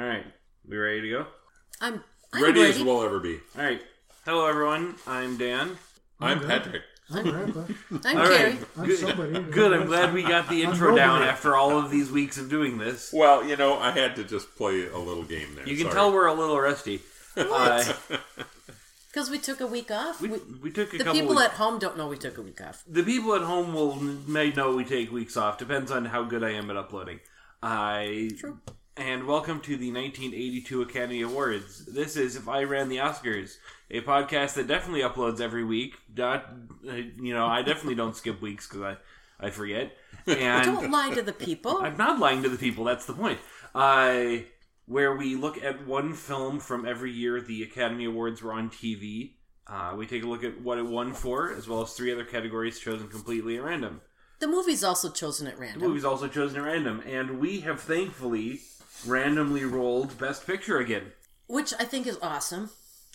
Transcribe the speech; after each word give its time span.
All 0.00 0.06
right, 0.06 0.24
we 0.66 0.78
ready 0.78 1.02
to 1.02 1.10
go? 1.10 1.26
I'm, 1.82 2.02
I'm 2.32 2.42
Ready, 2.42 2.60
ready. 2.62 2.72
as 2.78 2.82
we'll 2.82 3.02
ever 3.02 3.20
be. 3.20 3.38
All 3.58 3.62
right. 3.64 3.82
Hello, 4.24 4.46
everyone. 4.46 4.94
I'm 5.06 5.36
Dan. 5.36 5.76
I'm 6.18 6.38
good. 6.38 6.48
Patrick. 6.48 6.82
I'm 7.12 7.24
Grandpa. 7.28 7.60
I'm 8.06 8.16
All 8.18 8.26
Carrie. 8.26 8.50
right. 8.52 8.58
I'm 8.78 8.86
Good. 8.86 9.52
Good. 9.52 9.72
I'm 9.74 9.86
glad 9.86 10.14
we 10.14 10.22
got 10.22 10.48
the 10.48 10.62
intro 10.62 10.96
down 10.96 11.22
after 11.22 11.54
all 11.54 11.76
of 11.76 11.90
these 11.90 12.10
weeks 12.10 12.38
of 12.38 12.48
doing 12.48 12.78
this. 12.78 13.12
Well, 13.12 13.44
you 13.44 13.56
know, 13.58 13.78
I 13.78 13.90
had 13.90 14.16
to 14.16 14.24
just 14.24 14.56
play 14.56 14.86
a 14.88 14.96
little 14.96 15.24
game 15.24 15.54
there. 15.54 15.68
You 15.68 15.74
can 15.76 15.84
Sorry. 15.84 15.94
tell 15.94 16.12
we're 16.14 16.26
a 16.28 16.34
little 16.34 16.58
rusty. 16.58 17.00
Uh, 17.36 17.84
Because 19.12 19.28
we 19.30 19.38
took 19.38 19.60
a 19.60 19.66
week 19.66 19.90
off. 19.90 20.20
we, 20.22 20.28
We- 20.28 20.38
we 20.62 20.70
took 20.70 20.94
a 20.94 20.98
the 20.98 21.04
couple. 21.04 21.20
people 21.20 21.34
weeks- 21.36 21.44
at 21.46 21.50
home 21.52 21.78
don't 21.78 21.96
know 21.98 22.06
we 22.08 22.16
took 22.16 22.38
a 22.38 22.42
week 22.42 22.60
off. 22.60 22.82
the 22.88 23.02
people 23.02 23.34
at 23.34 23.42
home 23.42 23.72
will 23.74 23.96
may 23.96 24.50
know 24.50 24.74
we 24.74 24.84
take 24.84 25.10
weeks 25.12 25.36
off. 25.36 25.58
Depends 25.58 25.90
on 25.90 26.04
how 26.06 26.22
good 26.24 26.42
I 26.44 26.50
am 26.52 26.70
at 26.70 26.76
uploading. 26.76 27.20
I 27.62 28.30
True. 28.38 28.58
And 28.96 29.26
welcome 29.26 29.60
to 29.60 29.76
the 29.76 29.92
1982 29.92 30.82
Academy 30.82 31.22
Awards. 31.22 31.86
This 31.86 32.16
is 32.16 32.36
if 32.36 32.48
I 32.48 32.64
ran 32.64 32.88
the 32.88 32.98
Oscars, 32.98 33.56
a 33.90 34.00
podcast 34.00 34.54
that 34.54 34.66
definitely 34.66 35.02
uploads 35.02 35.40
every 35.40 35.64
week. 35.64 35.96
Not, 36.14 36.46
uh, 36.88 36.94
you 36.94 37.32
know, 37.34 37.46
I 37.46 37.62
definitely 37.62 37.94
don't 37.94 38.16
skip 38.16 38.40
weeks 38.42 38.66
because 38.66 38.82
I 38.82 38.96
I 39.46 39.50
forget. 39.50 39.92
And 40.26 40.64
Don't 40.64 40.90
lie 40.90 41.10
to 41.14 41.22
the 41.22 41.32
people. 41.32 41.78
I'm 41.78 41.96
not 41.96 42.18
lying 42.18 42.42
to 42.42 42.48
the 42.48 42.58
people. 42.58 42.84
That's 42.84 43.06
the 43.06 43.14
point. 43.14 43.38
Uh, 43.74 44.38
where 44.86 45.16
we 45.16 45.34
look 45.34 45.62
at 45.62 45.86
one 45.86 46.12
film 46.12 46.60
from 46.60 46.86
every 46.86 47.10
year 47.10 47.40
the 47.40 47.62
Academy 47.62 48.04
Awards 48.04 48.42
were 48.42 48.52
on 48.52 48.68
TV. 48.70 49.32
Uh, 49.66 49.94
we 49.96 50.06
take 50.06 50.24
a 50.24 50.26
look 50.26 50.44
at 50.44 50.60
what 50.60 50.78
it 50.78 50.84
won 50.84 51.14
for, 51.14 51.54
as 51.54 51.68
well 51.68 51.80
as 51.82 51.92
three 51.92 52.12
other 52.12 52.24
categories 52.24 52.78
chosen 52.78 53.08
completely 53.08 53.56
at 53.56 53.62
random. 53.62 54.00
The 54.40 54.48
movie's 54.48 54.82
also 54.82 55.10
chosen 55.10 55.46
at 55.46 55.58
random. 55.58 55.80
The 55.80 55.88
movie's 55.88 56.04
also 56.04 56.26
chosen 56.28 56.58
at 56.58 56.64
random, 56.64 57.02
and 57.06 57.38
we 57.38 57.60
have 57.60 57.80
thankfully 57.80 58.60
randomly 59.06 59.64
rolled 59.64 60.18
Best 60.18 60.46
Picture 60.46 60.78
again. 60.78 61.12
Which 61.46 61.72
I 61.78 61.84
think 61.84 62.06
is 62.06 62.18
awesome. 62.22 62.70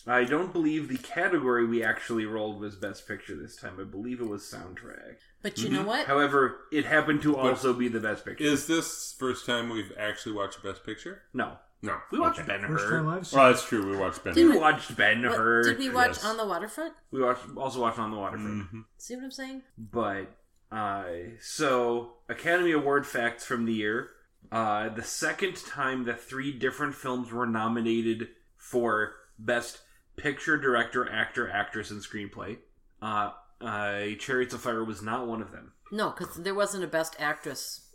I 0.08 0.23
don't 0.23 0.53
believe 0.53 0.88
the 0.88 0.97
category 1.00 1.66
we 1.66 1.83
actually 1.83 2.25
rolled 2.25 2.59
was 2.59 2.75
Best 2.75 3.08
Picture 3.08 3.36
this 3.36 3.55
time. 3.55 3.80
I 3.80 3.83
believe 3.86 4.22
it 4.22 4.28
was 4.28 4.44
soundtrack. 4.44 5.16
But 5.41 5.58
you 5.59 5.69
know 5.69 5.83
what? 5.83 6.06
However, 6.08 6.58
it 6.72 6.86
happened 6.86 7.22
to 7.23 7.36
also 7.38 7.73
be 7.73 7.88
the 7.88 8.00
Best 8.00 8.23
Picture. 8.25 8.44
Is 8.44 8.67
this 8.67 9.16
first 9.17 9.45
time 9.45 9.69
we've 9.69 9.91
actually 9.97 10.33
watched 10.33 10.61
Best 10.63 10.86
Picture? 10.86 11.23
no, 11.33 11.58
No. 11.81 11.97
we 12.11 12.19
watched 12.19 12.39
Okay. 12.39 12.47
Ben 12.58 12.67
First 12.67 12.86
time 12.88 13.06
Hur. 13.06 13.17
I've 13.17 13.28
seen 13.28 13.39
Well, 13.39 13.52
that's 13.52 13.66
true. 13.67 13.89
We 13.91 13.97
watched 13.97 14.23
Ben. 14.23 14.33
Did 14.36 14.47
We 14.50 14.58
watched 14.58 14.95
Ben 14.95 15.23
What- 15.23 15.38
Hur. 15.38 15.63
did 15.63 15.78
we 15.80 15.89
watch 15.89 16.08
yes. 16.09 16.25
on 16.25 16.38
the 16.38 16.45
waterfront? 16.45 16.94
We 17.11 17.22
watched 17.23 17.41
also 17.56 17.81
watched 17.81 18.00
on 18.00 18.11
the 18.11 18.17
waterfront. 18.17 18.72
Mhm. 18.73 18.86
See 18.97 19.16
what 19.16 19.23
I'm 19.23 19.31
saying? 19.31 19.63
But 19.78 20.36
uh, 20.72 21.06
so 21.39 22.17
Academy 22.30 22.72
Award 22.73 23.08
facts 23.08 23.44
from 23.45 23.66
the 23.66 23.73
year. 23.73 24.09
Uh, 24.51 24.89
the 24.89 25.03
second 25.03 25.55
time 25.65 26.05
that 26.05 26.19
three 26.21 26.51
different 26.51 26.95
films 26.95 27.31
were 27.31 27.45
nominated 27.45 28.29
for 28.57 29.15
Best 29.39 29.81
Picture, 30.17 30.57
Director, 30.57 31.09
Actor, 31.11 31.49
Actress, 31.51 31.91
and 31.91 32.01
Screenplay. 32.01 32.57
Uh, 33.01 33.31
uh, 33.61 34.05
Chariots 34.19 34.53
of 34.53 34.61
Fire 34.61 34.83
was 34.83 35.01
not 35.01 35.27
one 35.27 35.41
of 35.41 35.51
them. 35.51 35.73
No, 35.91 36.11
because 36.17 36.35
there 36.38 36.55
wasn't 36.55 36.83
a 36.83 36.88
best 36.88 37.16
actress 37.19 37.88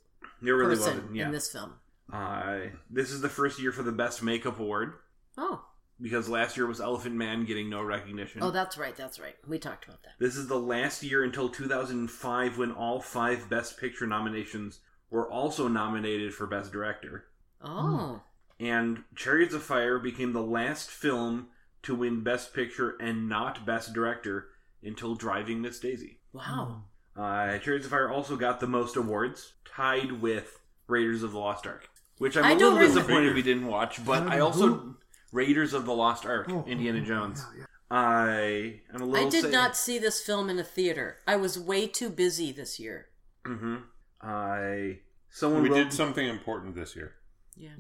There 0.43 0.57
really 0.57 0.77
person 0.77 0.95
wasn't. 0.97 1.17
Yeah. 1.17 1.27
in 1.27 1.33
this 1.33 1.51
film. 1.51 1.75
Uh, 2.13 2.59
this 2.91 3.11
is 3.11 3.21
the 3.21 3.29
first 3.29 3.61
year 3.61 3.73
for 3.73 3.83
the 3.83 3.93
Best 3.93 4.23
Makeup 4.23 4.59
Award 4.59 4.95
Oh, 5.39 5.65
because 6.01 6.29
last 6.29 6.57
year 6.57 6.67
was 6.67 6.81
Elephant 6.81 7.15
Man 7.15 7.45
getting 7.45 7.71
no 7.71 7.83
recognition. 7.83 8.43
oh, 8.43 8.51
that's 8.51 8.77
right. 8.79 8.97
That's 8.97 9.19
right. 9.21 9.37
We 9.47 9.59
talked 9.59 9.85
about 9.87 10.03
that. 10.03 10.13
This 10.19 10.37
is 10.37 10.47
the 10.49 10.59
last 10.59 11.03
year 11.03 11.23
until 11.25 11.49
2005 11.49 12.59
when 12.59 12.73
all 12.73 13.01
five 13.01 13.49
Best 13.49 13.79
Picture 13.79 14.07
nominations 14.07 14.81
were 15.11 15.29
also 15.31 15.69
nominated 15.69 16.33
for 16.35 16.47
Best 16.47 16.73
Director. 16.73 17.25
Oh, 17.63 18.23
And 18.59 19.05
Chariots 19.17 19.55
of 19.55 19.63
Fire 19.63 19.99
became 19.99 20.33
the 20.33 20.43
last 20.43 20.91
film 20.91 21.49
to 21.83 21.95
win 21.95 22.23
Best 22.23 22.55
Picture 22.55 22.97
and 23.01 23.29
not 23.29 23.65
Best 23.67 23.93
Director 23.93 24.49
until 24.83 25.15
Driving 25.15 25.61
Miss 25.63 25.79
Daisy. 25.81 26.19
wow. 26.33 26.85
Uh, 27.17 27.59
Chariots 27.59 27.85
of 27.87 27.91
Fire 27.91 28.09
also 28.11 28.37
got 28.37 28.61
the 28.61 28.67
most 28.67 28.97
awards, 28.97 29.55
tied 29.65 30.13
with 30.23 30.59
Raiders 30.87 31.23
of 31.23 31.33
the 31.33 31.39
Lost 31.39 31.67
Ark, 31.67 31.89
which 32.19 32.37
I'm 32.37 32.45
I 32.45 32.53
a 32.53 32.59
don't 32.59 32.75
little 32.75 32.79
remember- 32.79 33.01
disappointed 33.01 33.35
we 33.35 33.43
didn't 33.43 33.67
watch. 33.67 34.03
But 34.07 34.29
I 34.29 34.39
also 34.41 34.69
Who? 34.69 34.97
Raiders 35.33 35.75
of 35.75 35.85
the 35.87 35.93
Lost 35.93 36.25
Ark, 36.25 36.47
Oh, 36.51 36.65
Indiana 36.67 37.01
Jones. 37.03 37.45
yeah, 37.53 37.61
yeah. 37.61 37.67
I 37.91 38.81
am 38.95 39.01
a 39.03 39.05
little. 39.05 39.27
I 39.27 39.31
did 39.31 39.43
sa- 39.45 39.51
not 39.51 39.77
see 39.77 39.99
this 39.99 40.23
film 40.23 40.49
in 40.49 40.59
a 40.61 40.65
theater. 40.65 41.19
I 41.27 41.37
was 41.37 41.59
way 41.59 41.87
too 41.89 42.09
busy 42.11 42.53
this 42.53 42.79
year. 42.79 43.09
Mm-hmm. 43.45 43.77
I 44.23 45.01
someone 45.31 45.63
We 45.63 45.69
wrote, 45.71 45.77
did 45.77 45.93
something 45.93 46.27
important 46.27 46.75
this 46.75 46.95
year. 46.97 47.15
Yeah. 47.57 47.71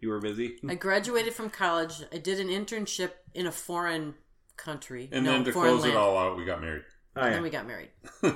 You 0.00 0.08
were 0.08 0.20
busy. 0.20 0.56
I 0.68 0.74
graduated 0.76 1.34
from 1.34 1.50
college. 1.50 2.02
I 2.12 2.18
did 2.18 2.40
an 2.40 2.48
internship 2.48 3.10
in 3.34 3.46
a 3.46 3.52
foreign 3.52 4.14
country. 4.56 5.08
And 5.12 5.24
no, 5.24 5.32
then 5.32 5.44
to 5.44 5.52
close 5.52 5.82
land. 5.82 5.92
it 5.92 5.96
all 5.96 6.16
out, 6.16 6.36
we 6.36 6.44
got 6.44 6.60
married. 6.60 6.82
Oh, 7.16 7.22
and 7.22 7.30
yeah. 7.30 7.34
then 7.34 7.42
we 7.42 7.50
got 7.50 7.66
married. 7.66 7.90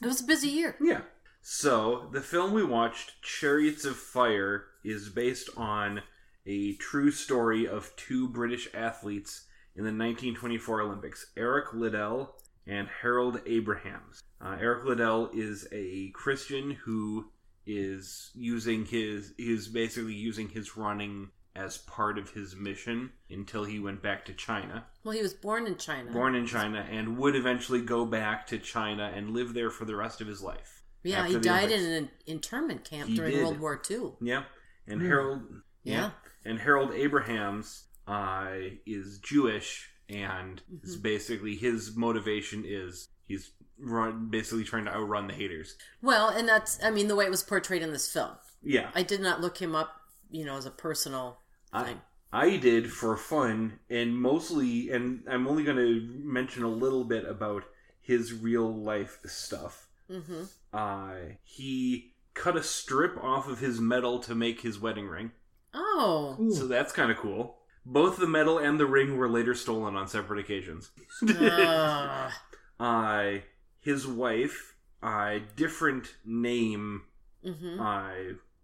It 0.00 0.06
was 0.06 0.20
a 0.20 0.24
busy 0.24 0.48
year. 0.48 0.76
Yeah. 0.80 1.00
So 1.42 2.08
the 2.12 2.20
film 2.20 2.52
we 2.52 2.62
watched, 2.62 3.20
Chariots 3.22 3.84
of 3.84 3.96
Fire, 3.96 4.66
is 4.84 5.08
based 5.08 5.50
on 5.56 6.02
a 6.46 6.74
true 6.76 7.10
story 7.10 7.66
of 7.66 7.94
two 7.96 8.28
British 8.28 8.68
athletes 8.74 9.46
in 9.74 9.82
the 9.82 9.90
1924 9.90 10.82
Olympics, 10.82 11.26
Eric 11.36 11.74
Liddell 11.74 12.36
and 12.66 12.88
Harold 13.02 13.40
Abrahams. 13.46 14.22
Uh, 14.40 14.56
Eric 14.60 14.84
Liddell 14.84 15.30
is 15.34 15.66
a 15.72 16.10
Christian 16.14 16.72
who 16.84 17.30
is 17.68 18.30
using 18.34 18.86
his 18.86 19.32
is 19.38 19.68
basically 19.68 20.14
using 20.14 20.48
his 20.48 20.76
running 20.76 21.28
as 21.54 21.76
part 21.78 22.18
of 22.18 22.30
his 22.30 22.56
mission 22.56 23.10
until 23.30 23.64
he 23.64 23.78
went 23.78 24.00
back 24.02 24.24
to 24.24 24.32
China 24.32 24.86
Well, 25.04 25.12
he 25.14 25.20
was 25.22 25.34
born 25.34 25.66
in 25.66 25.76
China. 25.76 26.10
born 26.10 26.34
in 26.34 26.46
China 26.46 26.86
and 26.90 27.18
would 27.18 27.36
eventually 27.36 27.82
go 27.82 28.06
back 28.06 28.46
to 28.48 28.58
China 28.58 29.12
and 29.14 29.30
live 29.30 29.52
there 29.54 29.70
for 29.70 29.84
the 29.84 29.96
rest 29.96 30.20
of 30.20 30.26
his 30.28 30.40
life. 30.40 30.82
yeah, 31.02 31.20
after 31.22 31.32
he 31.34 31.38
died 31.40 31.64
Olympics. 31.72 31.82
in 31.84 31.92
an 31.92 32.10
internment 32.26 32.84
camp 32.84 33.08
He 33.10 33.16
during 33.16 33.32
did. 33.34 33.44
World 33.44 33.60
War 33.60 33.82
II. 33.90 34.12
Yeah, 34.22 34.44
and 34.86 35.00
Hmm. 35.00 35.06
Harold. 35.06 35.42
Yeah. 35.84 36.10
and 36.44 36.58
Harold 36.60 36.92
Abrahams 36.94 37.84
uh, 38.06 38.48
is 38.86 39.18
Jewish, 39.18 39.90
and 40.08 40.62
Mm-hmm. 40.72 41.00
basically 41.02 41.54
his 41.56 41.94
motivation 41.96 42.64
is 42.66 43.08
he's 43.26 43.50
run 43.80 44.28
basically 44.28 44.64
trying 44.64 44.84
to 44.86 44.94
outrun 44.94 45.26
the 45.26 45.34
haters. 45.34 45.76
Well, 46.02 46.28
and 46.28 46.48
that's, 46.48 46.82
I 46.82 46.90
mean, 46.90 47.08
the 47.08 47.16
way 47.16 47.24
it 47.24 47.30
was 47.30 47.42
portrayed 47.42 47.82
in 47.82 47.92
this 47.92 48.12
film. 48.12 48.32
Yeah, 48.62 48.90
I 48.94 49.02
did 49.02 49.20
not 49.20 49.40
look 49.40 49.58
him 49.58 49.74
up, 49.74 49.90
you 50.30 50.44
know, 50.44 50.56
as 50.56 50.66
a 50.66 50.70
personal 50.70 51.38
I, 51.72 51.84
thing. 51.84 52.00
I 52.32 52.56
did 52.56 52.92
for 52.92 53.16
fun, 53.16 53.78
and 53.88 54.16
mostly, 54.16 54.90
and 54.90 55.22
I'm 55.28 55.46
only 55.46 55.62
going 55.64 55.76
to 55.76 56.00
mention 56.22 56.62
a 56.64 56.68
little 56.68 57.04
bit 57.04 57.24
about 57.24 57.64
his 58.00 58.32
real 58.32 58.72
life 58.74 59.18
stuff. 59.26 59.86
hmm 60.10 60.44
Uh, 60.72 61.14
he 61.44 62.14
cut 62.34 62.56
a 62.56 62.62
strip 62.62 63.16
off 63.22 63.48
of 63.48 63.60
his 63.60 63.80
medal 63.80 64.18
to 64.20 64.34
make 64.34 64.60
his 64.60 64.78
wedding 64.78 65.06
ring. 65.06 65.30
Oh. 65.74 66.36
Ooh. 66.40 66.50
So 66.52 66.66
that's 66.66 66.92
kind 66.92 67.10
of 67.10 67.16
cool. 67.18 67.56
Both 67.84 68.18
the 68.18 68.26
medal 68.26 68.58
and 68.58 68.78
the 68.78 68.86
ring 68.86 69.16
were 69.16 69.28
later 69.28 69.54
stolen 69.54 69.96
on 69.96 70.08
separate 70.08 70.40
occasions. 70.40 70.90
Ah. 71.40 72.32
uh, 72.80 73.38
his 73.80 74.06
wife, 74.06 74.74
uh, 75.02 75.38
different 75.56 76.14
name 76.24 77.02
hmm 77.44 77.80
uh, 77.80 78.10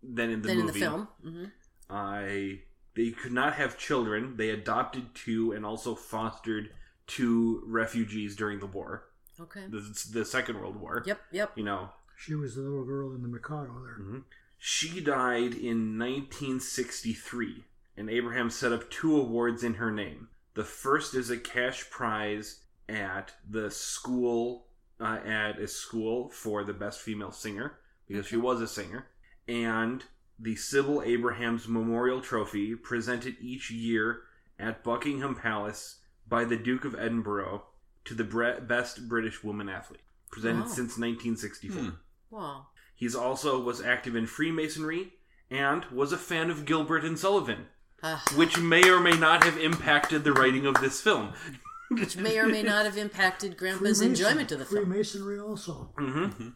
than 0.03 0.31
in 0.31 0.43
the 0.43 0.49
Then 0.49 0.59
in 0.61 0.67
movie. 0.67 0.81
the 0.81 0.87
film. 0.87 1.09
hmm 1.23 1.45
Uh, 1.91 2.57
they 2.97 3.11
could 3.11 3.33
not 3.33 3.55
have 3.55 3.77
children. 3.79 4.37
They 4.37 4.51
adopted 4.51 5.15
two 5.15 5.53
and 5.53 5.65
also 5.67 5.95
fostered 5.95 6.71
two 7.07 7.63
refugees 7.67 8.37
during 8.37 8.61
the 8.61 8.67
war, 8.67 9.05
Okay. 9.41 9.67
the, 9.69 9.81
the 10.13 10.25
Second 10.25 10.59
World 10.61 10.77
War. 10.77 11.03
Yep, 11.07 11.21
yep. 11.33 11.53
You 11.57 11.65
know, 11.65 11.91
She 12.17 12.35
was 12.35 12.55
the 12.55 12.63
little 12.63 12.85
girl 12.85 13.13
in 13.15 13.23
the 13.23 13.29
Mikado 13.29 13.75
there. 13.85 13.99
Mhm. 14.01 14.25
She 14.59 15.01
died 15.01 15.53
in 15.55 15.99
1963, 15.99 17.65
and 17.97 18.09
Abraham 18.09 18.49
set 18.51 18.72
up 18.72 18.91
two 18.91 19.17
awards 19.17 19.63
in 19.63 19.75
her 19.75 19.91
name. 19.91 20.28
The 20.55 20.65
first 20.65 21.15
is 21.15 21.31
a 21.31 21.37
cash 21.37 21.91
prize 21.91 22.60
at 22.89 23.34
the 23.49 23.71
school, 23.71 24.67
uh, 25.01 25.19
at 25.25 25.59
a 25.59 25.67
school 25.69 26.29
for 26.31 26.65
the 26.65 26.73
best 26.73 27.01
female 27.01 27.33
singer, 27.33 27.79
because 28.07 28.27
she 28.27 28.37
was 28.37 28.61
a 28.61 28.69
singer, 28.69 29.07
and 29.49 30.05
the 30.39 30.57
Sybil 30.57 31.03
Abrahams 31.03 31.69
Memorial 31.69 32.21
Trophy, 32.21 32.75
presented 32.75 33.37
each 33.41 33.71
year 33.71 34.23
at 34.59 34.83
Buckingham 34.85 35.35
Palace 35.35 36.01
by 36.27 36.45
the 36.45 36.57
Duke 36.57 36.85
of 36.85 36.95
Edinburgh 36.95 37.65
to 38.05 38.15
the 38.15 38.25
bre- 38.25 38.61
best 38.61 39.09
British 39.09 39.43
woman 39.45 39.69
athlete, 39.69 40.03
presented 40.31 40.63
Wow. 40.63 40.67
since 40.67 40.99
1964. 40.99 41.81
Hmm. 41.83 41.89
Wow. 42.31 42.67
He's 42.97 43.15
also 43.15 43.61
was 43.61 43.81
active 43.83 44.15
in 44.17 44.27
Freemasonry 44.27 45.15
and 45.51 45.85
was 45.87 46.13
a 46.13 46.17
fan 46.19 46.51
of 46.51 46.65
Gilbert 46.65 47.05
and 47.05 47.19
Sullivan, 47.19 47.67
Ah, 48.03 48.23
which 48.37 48.59
may 48.59 48.89
or 48.91 49.01
may 49.01 49.17
not 49.17 49.45
have 49.45 49.57
impacted 49.59 50.25
the 50.25 50.33
writing 50.33 50.67
of 50.67 50.75
this 50.81 51.01
film. 51.01 51.33
which 51.91 52.16
may 52.16 52.39
or 52.39 52.47
may 52.47 52.63
not 52.63 52.84
have 52.84 52.97
impacted 52.97 53.57
Grandpa's 53.57 53.98
Freemason- 53.98 54.09
enjoyment 54.27 54.53
of 54.53 54.59
the 54.59 54.65
film. 54.65 54.86
Freemasonry 54.86 55.39
also. 55.39 55.92
hmm 55.97 56.48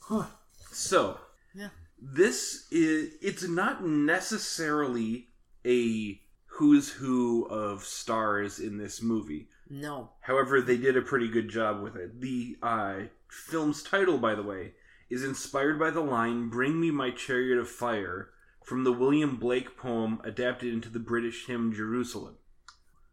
Huh. 0.00 0.26
So, 0.70 1.20
Yeah. 1.54 1.68
this 2.00 2.66
is 2.70 3.14
it's 3.20 3.46
not 3.46 3.84
necessarily 3.84 5.28
a 5.66 6.20
who's 6.46 6.90
who 6.90 7.44
of 7.46 7.84
stars 7.84 8.58
in 8.58 8.78
this 8.78 9.00
movie. 9.02 9.48
No. 9.70 10.10
However, 10.20 10.60
they 10.60 10.76
did 10.76 10.96
a 10.96 11.02
pretty 11.02 11.28
good 11.28 11.48
job 11.48 11.82
with 11.82 11.96
it. 11.96 12.20
The 12.20 12.58
uh, 12.62 12.94
film's 13.28 13.82
title, 13.82 14.18
by 14.18 14.34
the 14.34 14.42
way, 14.42 14.74
is 15.08 15.24
inspired 15.24 15.78
by 15.78 15.90
the 15.90 16.00
line 16.00 16.48
"Bring 16.50 16.80
me 16.80 16.90
my 16.90 17.10
chariot 17.10 17.58
of 17.58 17.68
fire" 17.70 18.30
from 18.64 18.84
the 18.84 18.92
William 18.92 19.36
Blake 19.36 19.76
poem 19.76 20.20
adapted 20.24 20.72
into 20.72 20.88
the 20.88 20.98
British 20.98 21.46
hymn 21.46 21.72
"Jerusalem," 21.72 22.36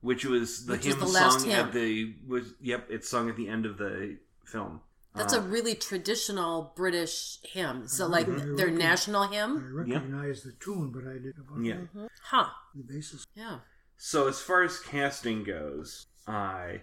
which 0.01 0.25
was 0.25 0.65
the 0.65 0.73
Which 0.73 0.85
hymn 0.85 0.99
the 0.99 1.05
last 1.05 1.41
sung 1.41 1.49
hymn. 1.49 1.65
at 1.67 1.73
the 1.73 2.15
was 2.27 2.53
yep, 2.61 2.87
it's 2.89 3.09
sung 3.09 3.29
at 3.29 3.35
the 3.35 3.47
end 3.47 3.65
of 3.65 3.77
the 3.77 4.17
film. 4.45 4.81
That's 5.15 5.33
Uh, 5.33 5.39
a 5.39 5.41
really 5.41 5.75
traditional 5.75 6.71
British 6.75 7.39
hymn. 7.43 7.87
So, 7.87 8.07
like, 8.07 8.27
their 8.27 8.69
Mhm. 8.69 8.77
national 8.77 9.23
hymn. 9.27 9.51
I 9.57 9.61
hymn? 9.61 9.75
recognize 9.75 10.43
the 10.43 10.51
tune, 10.53 10.91
but 10.91 11.05
I 11.07 11.13
didn't 11.13 11.39
about 11.39 11.63
Yeah. 11.63 11.81
the, 11.93 12.09
Huh. 12.21 12.49
the 12.75 12.83
basis. 12.83 13.25
Yeah. 13.33 13.59
So 13.97 14.27
as 14.27 14.39
far 14.39 14.61
as 14.63 14.79
casting 14.79 15.43
goes, 15.43 16.05
uh, 16.27 16.73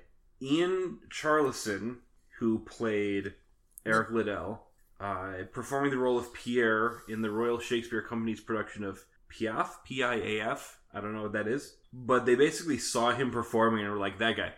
Ian 0.42 0.98
Charleson, 1.08 1.98
who 2.40 2.58
played 2.58 3.34
Eric 3.86 4.10
Liddell, 4.10 4.66
uh, 5.00 5.44
performing 5.52 5.90
the 5.92 5.98
role 5.98 6.18
of 6.18 6.34
Pierre 6.34 7.02
in 7.08 7.22
the 7.22 7.30
Royal 7.30 7.58
Shakespeare 7.60 8.02
Company's 8.02 8.40
production 8.40 8.82
of 8.84 9.06
Piaf, 9.30 9.82
P-I-A-F. 9.84 10.78
I 10.86 10.86
don't 11.00 11.14
know 11.14 11.22
what 11.22 11.32
that 11.32 11.48
is, 11.48 11.76
but 11.93 12.26
they 12.26 12.34
basically 12.34 12.78
saw 12.78 13.12
him 13.12 13.31
performing 13.31 13.82
and 13.84 13.90
were 13.93 13.98
like, 13.98 14.19
"That 14.19 14.37
guy." 14.37 14.52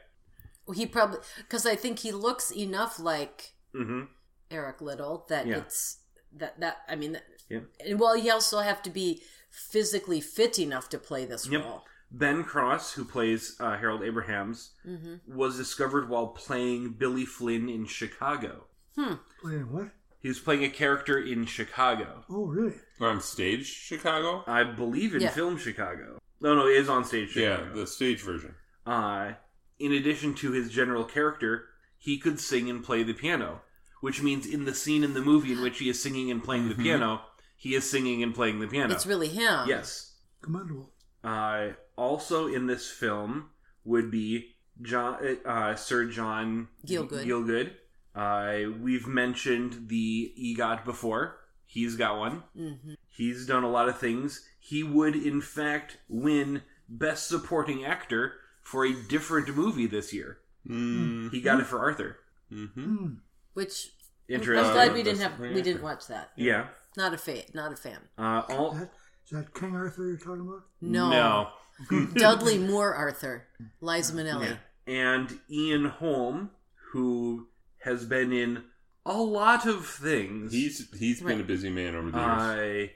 Well, 0.66 0.76
he 0.76 0.86
probably, 0.86 1.20
because 1.38 1.64
I 1.66 1.76
think 1.76 2.00
he 2.00 2.12
looks 2.12 2.50
enough 2.54 2.98
like 2.98 3.52
hmm 3.72 4.02
Eric 4.50 4.80
Liddell 4.80 5.26
that 5.28 5.46
Yeah. 5.46 5.58
it's, 5.58 5.98
that, 6.32 6.58
that, 6.60 6.78
I 6.88 6.96
mean, 6.96 7.12
that, 7.12 7.24
Yeah. 7.48 7.60
and 7.84 7.98
well, 7.98 8.16
you 8.16 8.32
also 8.32 8.60
have 8.60 8.82
to 8.82 8.90
be 8.90 9.22
physically 9.50 10.20
fit 10.20 10.58
enough 10.58 10.88
to 10.90 10.98
play 10.98 11.24
this 11.24 11.46
Yep. 11.46 11.64
role. 11.64 11.84
Ben 12.10 12.42
Cross, 12.44 12.92
who 12.94 13.04
plays 13.04 13.56
uh, 13.60 13.76
Harold 13.78 14.02
Abrahams, 14.02 14.72
hmm 14.84 15.16
was 15.26 15.56
discovered 15.56 16.08
while 16.08 16.28
playing 16.28 16.90
Billy 16.90 17.24
Flynn 17.26 17.68
in 17.68 17.86
Chicago. 17.86 18.64
Playing 18.94 19.70
what? 19.72 19.90
He 20.20 20.28
was 20.28 20.40
playing 20.40 20.64
a 20.64 20.68
character 20.70 21.18
in 21.18 21.46
Chicago. 21.46 22.24
Oh, 22.28 22.46
really? 22.46 22.74
On 23.00 23.20
stage, 23.20 23.66
Chicago? 23.66 24.42
I 24.46 24.64
believe 24.64 25.14
in 25.14 25.22
Yeah. 25.22 25.30
film 25.30 25.56
Chicago. 25.56 26.18
No, 26.40 26.54
no, 26.54 26.66
it 26.66 26.76
is 26.76 26.88
on 26.88 27.04
stage 27.04 27.30
Chicago. 27.32 27.64
Yeah, 27.68 27.72
the 27.74 27.86
stage 27.86 28.20
version. 28.22 28.54
uh, 28.86 29.32
in 29.78 29.92
addition 29.92 30.34
to 30.34 30.50
his 30.52 30.70
general 30.70 31.04
character, 31.04 31.66
he 31.98 32.18
could 32.18 32.40
sing 32.40 32.68
and 32.70 32.82
play 32.82 33.02
the 33.02 33.12
piano, 33.14 33.60
which 34.00 34.22
means 34.22 34.46
in 34.46 34.64
the 34.64 34.74
scene 34.74 35.04
in 35.04 35.14
the 35.14 35.20
movie 35.20 35.52
in 35.52 35.60
which 35.62 35.78
he 35.78 35.88
is 35.88 36.02
singing 36.02 36.30
and 36.30 36.42
playing 36.42 36.68
the 36.68 36.74
Mhm. 36.74 36.82
piano, 36.82 37.22
he 37.56 37.74
is 37.74 37.88
singing 37.88 38.22
and 38.22 38.34
playing 38.34 38.58
the 38.60 38.66
piano. 38.68 38.94
It's 38.94 39.06
really 39.06 39.28
him. 39.28 39.68
yes. 39.68 40.16
Commendable. 40.40 40.92
Uh, 41.24 41.70
also 41.96 42.46
in 42.46 42.66
this 42.66 42.88
film 42.90 43.50
would 43.84 44.10
be 44.10 44.54
John, 44.80 45.38
uh, 45.44 45.74
Sir 45.74 46.06
John 46.06 46.68
Gielgud. 46.86 47.24
Gielgud. 47.26 47.72
Uh, 48.14 48.72
we've 48.80 49.06
mentioned 49.06 49.88
the 49.88 50.32
EGOT 50.36 50.84
before. 50.84 51.38
He's 51.70 51.96
got 51.96 52.18
one. 52.18 52.42
hmm 52.56 52.94
He's 53.10 53.46
done 53.46 53.62
a 53.62 53.70
lot 53.70 53.88
of 53.88 53.98
things. 53.98 54.44
He 54.58 54.82
would, 54.82 55.14
in 55.14 55.40
fact, 55.40 55.98
win 56.08 56.62
Best 56.88 57.28
Supporting 57.28 57.84
Actor 57.84 58.32
for 58.62 58.84
a 58.86 58.92
different 58.94 59.54
movie 59.54 59.86
this 59.86 60.12
year. 60.12 60.38
Mm-hmm. 60.68 61.28
He 61.28 61.40
got 61.42 61.60
it 61.60 61.66
for 61.66 61.78
Arthur. 61.80 62.16
Mm-hmm. 62.52 62.96
Hmm. 62.96 63.06
Which, 63.54 63.90
Interesting. 64.28 64.66
I'm 64.66 64.72
glad 64.72 64.92
we 64.94 65.00
Uh, 65.00 65.04
didn't 65.04 65.20
have, 65.20 65.36
pretty 65.36 65.54
we 65.54 65.62
didn't 65.62 65.82
watch 65.82 66.06
that. 66.06 66.30
Yeah. 66.36 66.66
Not 66.96 67.12
a 67.12 67.18
fan, 67.18 67.42
not 67.54 67.72
a 67.72 67.76
fan. 67.76 67.98
Uh, 68.16 68.42
all 68.50 68.72
That, 68.72 68.90
is 69.24 69.30
that 69.32 69.54
King 69.54 69.74
Arthur 69.76 70.06
you're 70.06 70.16
talking 70.16 70.40
about? 70.48 70.62
No. 70.80 71.48
Dudley 72.14 72.58
Moore 72.58 72.94
Arthur. 72.94 73.46
Liza 73.80 74.12
Minnelli. 74.14 74.56
Yeah. 74.86 74.92
And 75.18 75.38
Ian 75.50 75.84
Holm, 75.86 76.50
who 76.92 77.48
has 77.84 78.04
been 78.06 78.32
in 78.32 78.64
a 79.08 79.20
lot 79.20 79.66
of 79.66 79.86
things. 79.86 80.52
He's 80.52 80.88
he's 80.98 81.20
been 81.20 81.40
a 81.40 81.44
busy 81.44 81.70
man 81.70 81.94
over 81.96 82.10
the 82.10 82.18
years. 82.18 82.90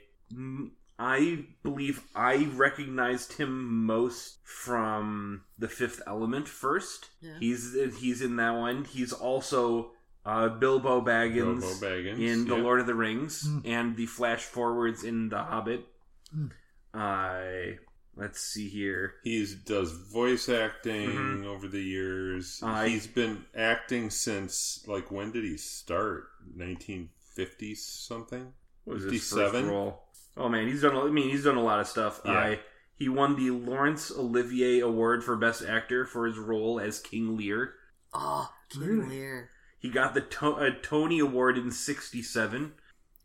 I 0.97 1.05
I 1.15 1.45
believe 1.63 2.01
I 2.15 2.45
recognized 2.53 3.33
him 3.33 3.85
most 3.85 4.37
from 4.45 5.41
The 5.57 5.67
Fifth 5.67 6.01
Element 6.07 6.47
first. 6.47 7.09
Yeah. 7.21 7.31
He's 7.39 7.75
he's 7.99 8.21
in 8.21 8.35
that 8.37 8.51
one. 8.51 8.85
He's 8.85 9.11
also 9.11 9.91
uh, 10.25 10.49
Bilbo 10.49 11.01
Baggins, 11.01 11.59
Bilbo 11.61 11.85
Baggins, 11.85 12.19
in 12.19 12.47
The 12.47 12.55
yeah. 12.55 12.61
Lord 12.63 12.79
of 12.79 12.85
the 12.87 12.95
Rings 12.95 13.41
Hmm. 13.45 13.59
and 13.65 13.97
the 13.97 14.05
flash 14.05 14.43
forwards 14.43 15.03
in 15.03 15.29
The 15.29 15.43
Hobbit. 15.43 15.85
Hmm. 16.33 16.47
I 16.93 17.79
let's 18.15 18.39
see 18.41 18.69
here. 18.69 19.15
He 19.23 19.45
does 19.65 19.91
voice 19.91 20.47
acting 20.49 21.09
Mhm. 21.11 21.45
over 21.45 21.67
the 21.67 21.81
years. 21.81 22.59
I- 22.63 22.87
He's 22.89 23.07
been 23.07 23.45
acting 23.55 24.09
since 24.09 24.83
like 24.87 25.11
when 25.11 25.31
did 25.31 25.43
he 25.43 25.57
start? 25.57 26.29
1950 26.55 27.75
something. 27.75 28.53
What 28.83 28.95
was 28.95 29.03
his 29.03 29.13
first 29.13 29.33
57? 29.33 29.69
role? 29.69 30.03
Oh 30.37 30.49
man, 30.49 30.67
he's 30.67 30.81
done. 30.81 30.95
a- 30.95 31.05
I 31.05 31.09
mean, 31.09 31.29
he's 31.29 31.43
done 31.43 31.57
a 31.57 31.63
lot 31.63 31.79
of 31.79 31.87
stuff. 31.87 32.21
Yeah. 32.25 32.31
I 32.31 32.59
he 32.95 33.09
won 33.09 33.35
the 33.35 33.49
Laurence 33.51 34.11
Olivier 34.11 34.79
Award 34.79 35.23
for 35.23 35.35
Best 35.35 35.63
Actor 35.63 36.05
for 36.05 36.25
his 36.27 36.37
role 36.37 36.79
as 36.79 36.99
King 36.99 37.35
Lear. 37.37 37.75
Oh, 38.13 38.51
King 38.69 38.81
Really? 38.99 39.09
Lear. 39.09 39.49
He 39.79 39.89
got 39.89 40.13
the 40.13 40.21
to- 40.21 40.53
uh, 40.55 40.71
Tony 40.81 41.19
Award 41.19 41.57
in 41.57 41.71
'67. 41.71 42.73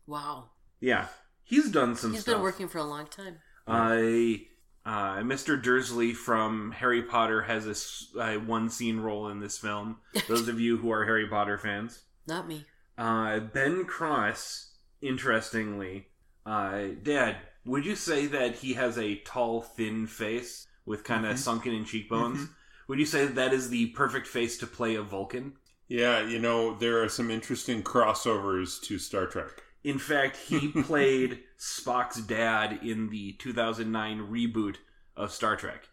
Wow. 0.07 0.49
Yeah, 0.79 1.07
he's 1.43 1.69
done 1.69 1.95
some 1.95 2.11
He's 2.13 2.21
stuff. 2.21 2.35
been 2.35 2.41
working 2.41 2.67
for 2.67 2.79
a 2.79 2.83
long 2.83 3.07
time. 3.07 3.39
I, 3.67 4.45
uh, 4.45 4.58
Mr. 4.89 5.61
Dursley 5.61 6.13
from 6.13 6.71
Harry 6.71 7.01
Potter 7.03 7.41
has 7.43 8.09
a, 8.15 8.19
uh, 8.19 8.39
one 8.39 8.69
scene 8.69 8.99
role 8.99 9.27
in 9.29 9.39
this 9.39 9.57
film. 9.57 9.97
Those 10.27 10.47
of 10.47 10.59
you 10.59 10.77
who 10.77 10.91
are 10.91 11.05
Harry 11.05 11.27
Potter 11.27 11.57
fans. 11.57 12.01
Not 12.27 12.47
me. 12.47 12.65
Uh, 12.97 13.39
ben 13.39 13.85
Cross, 13.85 14.71
interestingly, 15.01 16.07
uh, 16.45 16.87
Dad, 17.03 17.37
would 17.65 17.85
you 17.85 17.95
say 17.95 18.25
that 18.27 18.55
he 18.55 18.73
has 18.73 18.97
a 18.97 19.15
tall, 19.25 19.61
thin 19.61 20.07
face 20.07 20.67
with 20.85 21.03
kind 21.03 21.25
of 21.25 21.35
Mhm. 21.35 21.39
sunken 21.39 21.73
in 21.73 21.85
cheekbones? 21.85 22.39
Mhm. 22.39 22.49
Would 22.87 22.99
you 22.99 23.05
say 23.05 23.25
that, 23.25 23.35
that 23.35 23.53
is 23.53 23.69
the 23.69 23.87
perfect 23.87 24.27
face 24.27 24.57
to 24.57 24.67
play 24.67 24.95
a 24.95 25.01
Vulcan? 25.03 25.53
Yeah, 25.87 26.21
you 26.25 26.39
know 26.39 26.75
there 26.75 27.01
are 27.03 27.09
some 27.09 27.29
interesting 27.31 27.83
crossovers 27.83 28.81
to 28.83 28.97
Star 28.99 29.27
Trek. 29.27 29.63
In 29.83 29.97
fact, 29.99 30.37
he 30.37 30.67
played 30.83 31.39
Spock's 31.59 32.21
dad 32.21 32.79
in 32.83 33.09
the 33.09 33.33
2009 33.33 34.27
reboot 34.29 34.75
of 35.15 35.31
Star 35.31 35.55
Trek. 35.55 35.87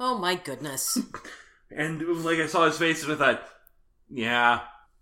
Oh 0.00 0.18
my 0.18 0.34
goodness. 0.34 0.98
And 1.76 2.00
it 2.02 2.06
was 2.06 2.24
like 2.24 2.38
I 2.38 2.46
saw 2.46 2.66
his 2.66 2.78
face 2.78 3.02
and 3.02 3.14
I 3.14 3.16
thought, 3.16 3.42
yeah. 4.08 4.60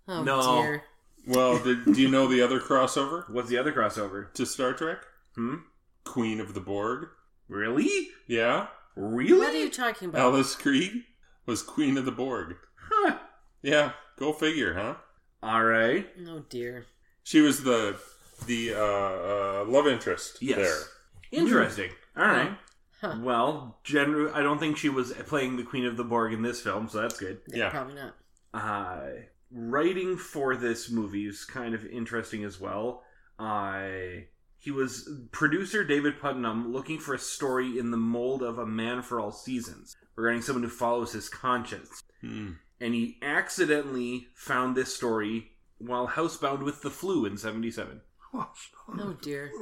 Oh 0.08 0.23
No. 0.23 0.62
dear. 0.62 0.82
Well, 1.26 1.58
did, 1.58 1.85
do 1.85 2.00
you 2.00 2.08
know 2.08 2.28
the 2.28 2.40
other 2.40 2.61
crossover 2.61 3.28
What's 3.28 3.50
the 3.50 3.58
other 3.58 3.73
crossover? 3.73 4.32
to 4.35 4.46
Star 4.46 4.73
Trek? 4.73 4.99
Hmm? 5.35 5.56
Queen 6.04 6.40
of 6.40 6.54
the 6.54 6.61
Borg. 6.61 7.08
Really? 7.49 8.08
Yeah, 8.26 8.68
Really? 8.96 9.38
What 9.38 9.52
are 9.54 9.58
you 9.58 9.70
talking 9.70 10.08
about? 10.08 10.20
Alice 10.20 10.54
Krige 10.56 11.02
was 11.44 11.62
Queen 11.62 11.99
of 11.99 12.04
the 12.06 12.12
Borg. 12.12 12.54
Huh. 12.76 13.18
Yeah, 13.61 13.92
go 14.18 14.32
figure, 14.32 14.73
huh? 14.75 14.94
All 15.42 15.64
right. 15.64 16.06
Oh 16.26 16.44
dear. 16.49 16.87
She 17.23 17.40
was 17.40 17.64
the 17.64 17.99
the 18.46 18.75
uh, 18.75 18.78
uh, 18.78 19.64
love 19.66 19.87
interest 19.87 20.38
Yes. 20.40 20.56
there. 20.58 21.40
Interesting. 21.40 21.90
All 22.16 22.26
right. 22.26 22.56
Huh. 23.00 23.16
Well, 23.20 23.78
generally, 23.82 24.32
I 24.32 24.42
don't 24.42 24.58
think 24.58 24.76
she 24.76 24.88
was 24.88 25.12
playing 25.12 25.56
the 25.56 25.64
Queen 25.64 25.84
of 25.87 25.96
the 25.96 26.04
Borg 26.04 26.32
in 26.32 26.42
this 26.42 26.61
film, 26.61 26.88
so 26.88 27.00
that's 27.00 27.18
good. 27.18 27.40
Yeah. 27.49 27.70
Probably 27.70 27.94
not. 27.94 28.14
Uh, 28.54 29.00
writing 29.50 30.16
for 30.16 30.56
this 30.56 30.90
movie 30.90 31.26
is 31.26 31.44
kind 31.44 31.75
of 31.75 31.84
interesting 31.87 32.44
as 32.44 32.61
well. 32.61 33.02
Uh, 33.38 33.88
he 34.58 34.70
was 34.70 35.08
producer 35.32 35.82
David 35.84 36.20
Puttnam 36.20 36.72
looking 36.72 36.99
for 37.00 37.14
a 37.14 37.18
story 37.18 37.76
in 37.78 37.90
the 37.90 37.96
mold 37.96 38.42
of 38.42 38.58
A 38.58 38.66
Man 38.66 39.02
for 39.02 39.18
All 39.20 39.32
Seasons 39.32 39.96
regarding 40.14 40.42
someone 40.42 40.62
who 40.62 40.68
follows 40.70 41.12
his 41.12 41.28
conscience. 41.28 42.02
Hmm. 42.20 42.52
And 42.80 42.94
he 42.94 43.18
accidentally 43.22 44.28
found 44.34 44.76
this 44.76 44.94
story 44.94 45.50
while 45.78 46.06
housebound 46.06 46.62
with 46.64 46.82
the 46.82 46.90
flu 46.90 47.26
in 47.26 47.37
77. 47.37 48.00
Oh, 48.32 48.50
Oh 48.98 49.16
dear. 49.22 49.52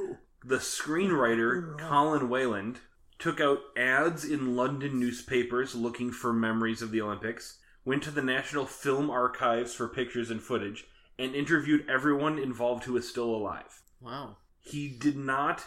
The 0.43 0.57
screenwriter, 0.57 1.77
Colin 1.77 2.29
Welland, 2.29 2.79
took 3.19 3.39
out 3.39 3.59
ads 3.77 4.25
in 4.25 4.55
London 4.55 4.99
newspapers 4.99 5.75
looking 5.75 6.11
for 6.11 6.33
memories 6.33 6.81
of 6.81 6.91
the 6.91 7.01
Olympics, 7.01 7.59
went 7.85 8.01
to 8.03 8.11
the 8.11 8.21
National 8.21 8.65
Film 8.65 9.09
Archives 9.09 9.73
for 9.75 9.87
pictures 9.87 10.31
and 10.31 10.41
footage, 10.41 10.85
and 11.19 11.35
interviewed 11.35 11.87
everyone 11.87 12.39
involved 12.39 12.85
who 12.85 12.97
is 12.97 13.07
still 13.07 13.29
alive. 13.29 13.81
Wow. 13.99 14.37
He 14.59 14.89
did 14.89 15.17
not. 15.17 15.63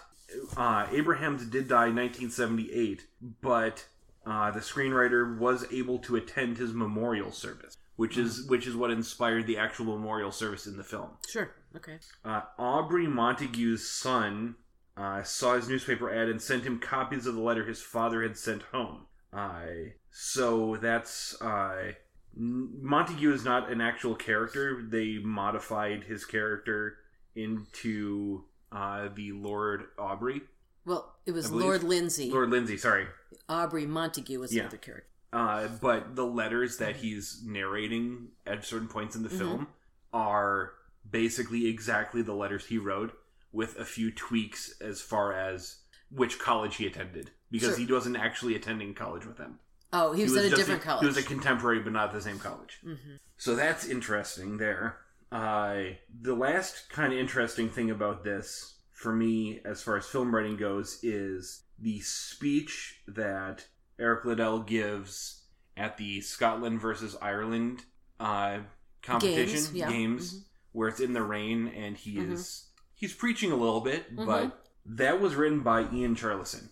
Uh, 0.56 0.87
Abrahams 0.90 1.46
did 1.46 1.68
die 1.68 1.88
in 1.88 1.96
1978, 1.96 3.06
but 3.40 3.87
uh, 4.26 4.50
the 4.50 4.61
screenwriter 4.61 5.38
was 5.38 5.64
able 5.73 5.99
to 6.00 6.16
attend 6.16 6.56
his 6.56 6.73
memorial 6.73 7.30
service, 7.30 7.76
which 7.96 8.16
is 8.16 8.46
which 8.49 8.66
is 8.66 8.75
what 8.75 8.90
inspired 8.90 9.46
the 9.46 9.58
actual 9.58 9.84
memorial 9.84 10.32
service 10.32 10.66
in 10.66 10.76
the 10.76 10.82
film. 10.82 11.11
Sure. 11.28 11.50
Okay. 11.76 11.99
Uh, 12.25 12.43
Aubrey 12.59 13.07
Montague's 13.07 13.88
son 13.88 14.54
uh, 14.97 15.23
saw 15.23 15.57
his 15.57 15.69
newspaper 15.69 16.12
ad 16.12 16.28
and 16.28 16.40
sent 16.40 16.64
him 16.64 16.78
copies 16.78 17.26
of 17.26 17.35
the 17.35 17.40
letter 17.40 17.64
his 17.64 17.83
father 17.83 18.23
had 18.23 18.37
sent 18.37 18.62
home. 18.73 19.07
Uh, 19.33 19.62
so 20.11 20.76
that's 20.76 21.40
uh, 21.43 21.93
Montague 22.37 23.33
is 23.33 23.45
not 23.45 23.71
an 23.71 23.81
actual 23.81 24.14
character. 24.14 24.83
They 24.88 25.19
modified 25.23 26.04
his 26.04 26.25
character 26.25 26.97
into 27.35 28.45
uh, 28.73 29.09
the 29.14 29.33
Lord 29.33 29.85
Aubrey, 29.99 30.43
Well, 30.85 31.14
it 31.26 31.33
was 31.33 31.50
Lord 31.50 31.83
Lindsay. 31.83 32.31
Lord 32.31 32.50
Lindsay. 32.50 32.76
Sorry, 32.76 33.07
Aubrey 33.49 33.87
Montague 33.87 34.38
was 34.38 34.52
Yeah. 34.54 34.62
the 34.62 34.69
other 34.69 34.76
character. 34.78 35.09
uh, 35.33 35.66
but 35.81 36.14
the 36.14 36.25
letters 36.26 36.76
that 36.78 36.97
he's 36.97 37.43
narrating 37.45 38.28
at 38.47 38.64
certain 38.64 38.87
points 38.88 39.16
in 39.16 39.23
the 39.25 39.28
Mhm. 39.28 39.38
film 39.38 39.66
are 40.12 40.75
basically 41.08 41.66
exactly 41.66 42.23
the 42.23 42.34
letters 42.34 42.66
he 42.66 42.78
wrote, 42.78 43.16
with 43.52 43.78
a 43.78 43.84
few 43.84 44.11
tweaks 44.11 44.75
as 44.80 45.00
far 45.00 45.32
as 45.32 45.76
which 46.11 46.38
college 46.38 46.76
he 46.76 46.87
attended, 46.87 47.30
because 47.50 47.76
Sure. 47.76 47.78
he 47.87 47.92
wasn't 47.92 48.16
actually 48.16 48.54
attending 48.56 48.94
college 48.94 49.26
with 49.26 49.37
them. 49.37 49.58
Oh, 49.92 50.12
he 50.12 50.25
was, 50.25 50.37
at 50.37 50.44
a 50.44 50.50
different 50.50 50.82
college. 50.82 51.02
He 51.02 51.06
was 51.06 51.16
a 51.16 51.23
contemporary, 51.23 51.80
but 51.80 51.92
not 51.92 52.12
the 52.12 52.20
same 52.20 52.38
college. 52.38 52.78
Mm-hmm. 52.84 53.14
So 53.37 53.54
that's 53.54 53.87
interesting 53.87 54.58
there. 54.58 54.99
Uh, 55.30 55.82
the 56.20 56.34
last 56.34 56.88
kind 56.90 57.12
of 57.12 57.18
interesting 57.18 57.68
thing 57.68 57.90
about 57.90 58.25
this, 58.25 58.75
for 58.92 59.12
me, 59.14 59.61
as 59.64 59.82
far 59.82 59.96
as 59.96 60.06
film 60.06 60.34
writing 60.34 60.56
goes, 60.56 60.99
is 61.02 61.62
the 61.78 62.00
speech 62.00 63.02
that 63.06 63.66
Eric 63.99 64.25
Liddell 64.25 64.61
gives 64.61 65.42
at 65.76 65.96
the 65.96 66.20
Scotland 66.20 66.80
versus 66.80 67.16
Ireland 67.20 67.84
uh, 68.20 68.58
competition 69.02 69.46
Games, 69.54 69.73
yeah. 69.75 69.90
games, 69.90 70.34
Mhm. 70.34 70.42
Where 70.75 70.88
it's 70.88 70.99
in 70.99 71.12
the 71.12 71.23
rain 71.23 71.69
and 71.69 71.97
he 71.97 72.16
Mhm. 72.16 72.33
is 72.33 72.66
he's 72.95 73.14
preaching 73.14 73.52
a 73.52 73.57
little 73.57 73.81
bit, 73.81 74.14
Mhm. 74.14 74.26
but 74.26 74.66
that 74.85 75.21
was 75.21 75.37
written 75.37 75.61
by 75.61 75.88
Ian 75.93 76.16
Charleson. 76.16 76.71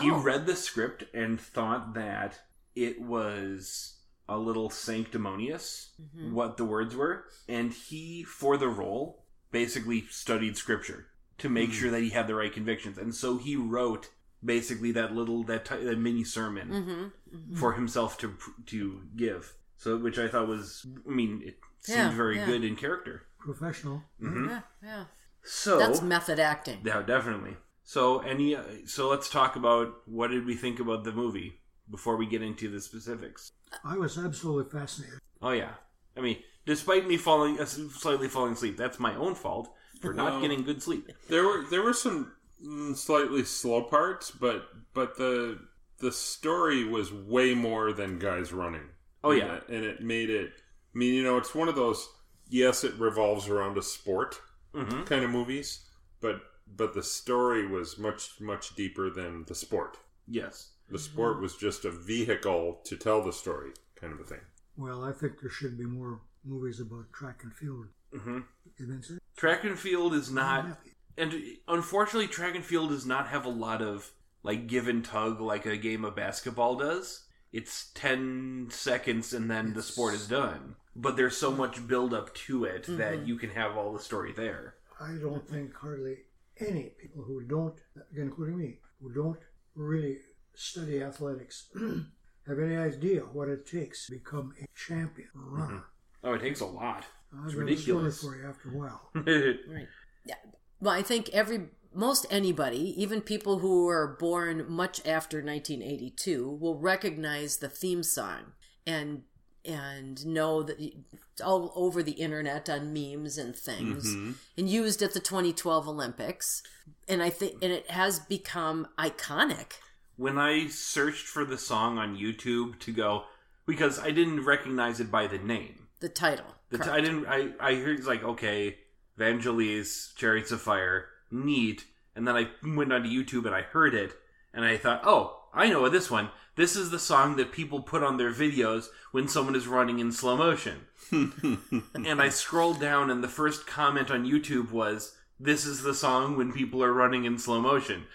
He 0.00 0.10
Oh. 0.10 0.20
read 0.20 0.44
the 0.46 0.54
script 0.54 1.04
and 1.14 1.40
thought 1.40 1.94
that 1.94 2.42
it 2.74 3.00
was 3.00 3.94
a 4.28 4.38
little 4.38 4.68
sanctimonious 4.68 5.94
Mhm. 5.98 6.32
what 6.32 6.58
the 6.58 6.66
words 6.66 6.94
were, 6.94 7.24
and 7.48 7.72
he, 7.72 8.22
for 8.24 8.58
the 8.58 8.68
role, 8.68 9.24
basically 9.50 10.06
studied 10.10 10.58
scripture 10.58 11.06
to 11.38 11.48
make 11.48 11.70
Hmm. 11.70 11.74
sure 11.76 11.90
that 11.90 12.02
he 12.02 12.10
had 12.10 12.26
the 12.26 12.34
right 12.34 12.52
convictions, 12.52 12.98
and 12.98 13.14
so 13.14 13.38
he 13.38 13.56
wrote 13.56 14.10
basically 14.44 14.92
that 14.92 15.14
little 15.14 15.44
that, 15.44 15.64
ti- 15.64 15.82
that 15.84 15.98
mini 15.98 16.24
sermon 16.24 16.68
Mhm. 16.68 17.12
Mhm. 17.34 17.58
for 17.58 17.72
himself 17.72 18.18
to 18.18 18.36
to 18.66 19.08
give. 19.16 19.54
So, 19.78 19.96
which 19.96 20.18
I 20.18 20.28
thought 20.28 20.48
was, 20.48 20.86
I 21.06 21.10
mean, 21.10 21.40
it 21.42 21.58
seemed 21.80 21.98
Yeah, 21.98 22.10
very 22.16 22.36
yeah. 22.36 22.46
good 22.46 22.64
in 22.64 22.76
character. 22.76 23.22
Professional. 23.38 24.02
hmm 24.20 24.46
Yeah, 24.48 24.60
yeah. 24.82 25.04
So 25.44 25.78
That's 25.78 26.02
method 26.02 26.38
acting. 26.38 26.80
yeah, 26.84 27.02
definitely. 27.02 27.56
So 27.84 28.18
any 28.20 28.56
so 28.86 29.08
let's 29.08 29.30
talk 29.30 29.56
about 29.56 29.94
what 30.06 30.28
did 30.30 30.44
we 30.44 30.54
think 30.54 30.78
about 30.80 31.04
the 31.04 31.12
movie 31.12 31.60
before 31.90 32.16
we 32.16 32.26
get 32.26 32.42
into 32.42 32.68
the 32.68 32.80
specifics. 32.80 33.52
I 33.84 33.96
was 33.96 34.18
absolutely 34.18 34.70
fascinated. 34.78 35.20
Oh 35.40 35.52
yeah, 35.52 35.74
I 36.16 36.20
mean, 36.20 36.38
despite 36.66 37.06
me 37.06 37.16
falling 37.16 37.58
uh, 37.58 37.64
slightly 37.64 38.28
falling 38.28 38.52
asleep, 38.54 38.76
that's 38.76 38.98
my 38.98 39.14
own 39.14 39.34
fault 39.34 39.72
for 40.02 40.12
not 40.12 40.32
Well- 40.32 40.40
getting 40.42 40.64
good 40.64 40.82
sleep. 40.82 41.08
There 41.28 41.44
were 41.46 41.64
there 41.70 41.82
were 41.82 41.94
some 41.94 42.32
mm, 42.62 42.94
slightly 42.94 43.44
slow 43.44 43.82
parts, 43.84 44.30
but 44.30 44.68
but 44.92 45.16
the 45.16 45.58
the 46.00 46.12
story 46.12 46.84
was 46.84 47.10
way 47.12 47.54
more 47.54 47.92
than 47.92 48.18
guys 48.18 48.52
running. 48.52 48.88
Oh, 49.24 49.30
And 49.30 49.38
yeah. 49.40 49.54
it- 49.54 49.68
and 49.68 49.84
it 49.84 50.02
made 50.02 50.28
it. 50.28 50.52
I 50.94 50.98
mean, 50.98 51.14
you 51.14 51.22
know, 51.22 51.36
it's 51.38 51.54
one 51.54 51.68
of 51.68 51.76
those. 51.76 52.08
Yes, 52.48 52.84
it 52.84 52.94
revolves 52.98 53.48
around 53.48 53.76
a 53.78 53.82
sport 53.82 54.40
hmm 54.74 55.02
kind 55.04 55.24
of 55.24 55.30
movies, 55.30 55.86
but 56.20 56.40
but 56.66 56.94
the 56.94 57.02
story 57.02 57.66
was 57.66 57.98
much 57.98 58.40
much 58.40 58.74
deeper 58.74 59.10
than 59.10 59.44
the 59.46 59.54
sport. 59.54 59.98
Yes. 60.26 60.70
The 60.90 60.98
sport 60.98 61.40
was 61.40 61.56
just 61.56 61.84
a 61.84 61.90
vehicle 61.90 62.80
to 62.84 62.96
tell 62.96 63.22
the 63.22 63.32
story, 63.32 63.72
kind 63.96 64.12
of 64.12 64.20
a 64.20 64.24
thing. 64.24 64.40
Well, 64.76 65.04
I 65.04 65.12
think 65.12 65.40
there 65.40 65.50
should 65.50 65.76
be 65.76 65.84
more 65.84 66.20
movies 66.44 66.80
about 66.80 67.12
track 67.12 67.42
and 67.42 67.54
field. 67.54 67.86
hmm 68.12 68.40
You 68.78 68.86
been 68.86 69.02
saying? 69.02 69.20
Track 69.36 69.64
and 69.64 69.78
field 69.78 70.14
is 70.14 70.30
not, 70.30 70.78
and 71.16 71.34
unfortunately, 71.68 72.28
track 72.28 72.54
and 72.54 72.64
field 72.64 72.90
does 72.90 73.06
not 73.06 73.28
have 73.28 73.44
a 73.44 73.50
lot 73.50 73.82
of 73.82 74.12
like 74.42 74.66
give 74.66 74.88
and 74.88 75.04
tug 75.04 75.40
like 75.40 75.66
a 75.66 75.76
game 75.76 76.04
of 76.04 76.16
basketball 76.16 76.76
does. 76.76 77.24
It's 77.52 77.90
ten 77.94 78.68
seconds 78.70 79.32
and 79.32 79.50
then 79.50 79.72
the 79.74 79.82
sport 79.82 80.14
is 80.14 80.26
done. 80.28 80.76
But 80.94 81.16
there's 81.16 81.36
so 81.36 81.50
much 81.52 81.86
build 81.86 82.12
up 82.12 82.34
to 82.46 82.64
it 82.64 82.84
that 82.88 83.20
Mhm. 83.20 83.26
you 83.26 83.36
can 83.36 83.50
have 83.50 83.76
all 83.76 83.92
the 83.92 84.00
story 84.00 84.32
there. 84.32 84.74
I 85.00 85.14
don't 85.14 85.48
think 85.48 85.74
hardly 85.74 86.24
any 86.58 86.90
people 87.00 87.22
who 87.24 87.40
don't, 87.42 87.78
including 88.14 88.58
me, 88.58 88.80
who 89.00 89.12
don't 89.12 89.38
really 89.74 90.18
study 90.54 91.02
athletics 91.02 91.68
have 92.46 92.58
any 92.58 92.76
idea 92.76 93.20
what 93.20 93.48
it 93.48 93.64
takes 93.66 94.06
to 94.06 94.12
become 94.12 94.54
a 94.60 94.66
champion 94.76 95.28
runner. 95.34 95.84
Oh, 96.24 96.34
it 96.34 96.40
takes 96.40 96.60
a 96.60 96.66
lot. 96.66 97.04
I've 97.32 97.44
It's 97.46 97.54
got 97.54 97.60
a 97.60 97.64
ridiculous. 97.64 98.18
story 98.18 98.38
for 98.38 98.42
you 98.42 98.48
after 98.48 98.68
a 98.70 98.76
while. 98.76 99.10
Right. 99.14 99.88
Yeah. 100.24 100.34
Well, 100.80 100.94
I 100.94 101.02
think 101.02 101.28
every 101.30 101.68
most 101.98 102.24
anybody, 102.30 102.94
even 103.02 103.20
people 103.20 103.58
who 103.58 103.84
were 103.86 104.16
born 104.20 104.64
much 104.70 105.04
after 105.06 105.38
1982, 105.42 106.48
will 106.60 106.78
recognize 106.78 107.56
the 107.58 107.68
theme 107.68 108.02
song 108.02 108.52
and 108.86 109.22
and 109.64 110.24
know 110.24 110.62
that 110.62 110.78
it's 110.80 111.42
all 111.42 111.72
over 111.74 112.02
the 112.02 112.12
internet 112.12 112.70
on 112.70 112.92
memes 112.92 113.36
and 113.36 113.54
things 113.54 114.06
Mhm. 114.14 114.34
and 114.56 114.70
used 114.70 115.02
at 115.02 115.12
the 115.12 115.20
2012 115.20 115.86
Olympics. 115.88 116.62
And 117.08 117.22
I 117.22 117.28
think 117.28 117.54
and 117.62 117.72
it 117.72 117.90
has 117.90 118.20
become 118.20 118.86
iconic. 118.98 119.72
when 120.16 120.38
I 120.38 120.68
searched 120.68 121.26
for 121.26 121.44
the 121.44 121.58
song 121.58 121.98
on 121.98 122.16
YouTube 122.16 122.78
to 122.80 122.92
go 122.92 123.24
because 123.66 123.98
I 123.98 124.10
didn't 124.10 124.44
recognize 124.44 125.00
it 125.00 125.10
by 125.10 125.26
the 125.26 125.38
name. 125.38 125.88
The 126.00 126.08
title. 126.08 126.54
The 126.70 126.78
t-. 126.78 126.90
I 126.90 127.00
didn't. 127.00 127.26
I 127.26 127.52
I 127.60 127.74
heard 127.74 127.98
it's 127.98 128.06
like 128.06 128.22
okay, 128.22 128.78
Vangelis, 129.18 130.14
Chariots 130.16 130.52
of 130.52 130.60
Fire, 130.62 131.08
neat. 131.30 131.84
And 132.14 132.26
then 132.26 132.36
I 132.36 132.48
went 132.64 132.92
onto 132.92 133.08
YouTube 133.08 133.46
and 133.46 133.54
I 133.54 133.62
heard 133.62 133.94
it, 133.94 134.12
and 134.52 134.64
I 134.64 134.76
thought, 134.76 135.02
oh, 135.04 135.44
I 135.54 135.68
know 135.68 135.88
this 135.88 136.10
one. 136.10 136.30
This 136.56 136.74
is 136.74 136.90
the 136.90 136.98
song 136.98 137.36
that 137.36 137.52
people 137.52 137.80
put 137.80 138.02
on 138.02 138.16
their 138.16 138.32
videos 138.32 138.86
when 139.12 139.28
someone 139.28 139.54
is 139.54 139.68
running 139.68 140.00
in 140.00 140.10
slow 140.10 140.36
motion. 140.36 140.86
and 141.12 142.20
I 142.20 142.28
scrolled 142.28 142.80
down, 142.80 143.10
and 143.10 143.22
the 143.22 143.28
first 143.28 143.66
comment 143.66 144.10
on 144.10 144.24
YouTube 144.26 144.72
was, 144.72 145.16
"This 145.38 145.64
is 145.64 145.82
the 145.82 145.94
song 145.94 146.36
when 146.36 146.52
people 146.52 146.82
are 146.82 146.92
running 146.92 147.24
in 147.24 147.38
slow 147.38 147.60
motion." 147.60 148.06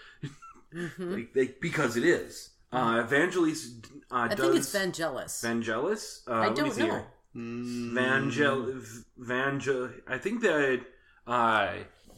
Mhm. 0.74 1.14
like 1.14 1.32
they, 1.32 1.54
because 1.60 1.96
it 1.96 2.04
is. 2.04 2.50
Uh, 2.72 3.04
Vangelis 3.04 3.84
uh, 4.10 4.28
I 4.30 4.34
think 4.34 4.56
it's 4.56 4.74
Vangelis. 4.74 5.44
Vangelis. 5.44 6.28
Uh, 6.28 6.32
I 6.32 6.52
don't 6.52 6.76
know. 6.76 6.84
here. 6.84 7.06
Vangel 7.36 8.82
Vangel. 9.20 9.92
I 10.06 10.18
think 10.18 10.42
that 10.42 10.80
uh, 11.26 11.72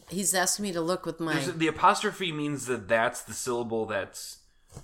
He's 0.08 0.34
asking 0.34 0.64
me 0.64 0.72
to 0.72 0.80
look 0.80 1.04
with 1.06 1.18
my 1.20 1.34
there's- 1.34 1.56
the 1.56 1.66
apostrophe 1.66 2.32
means 2.32 2.66
that 2.66 2.88
that's 2.88 3.22
the 3.22 3.34
syllable 3.34 3.86
that's 3.86 4.38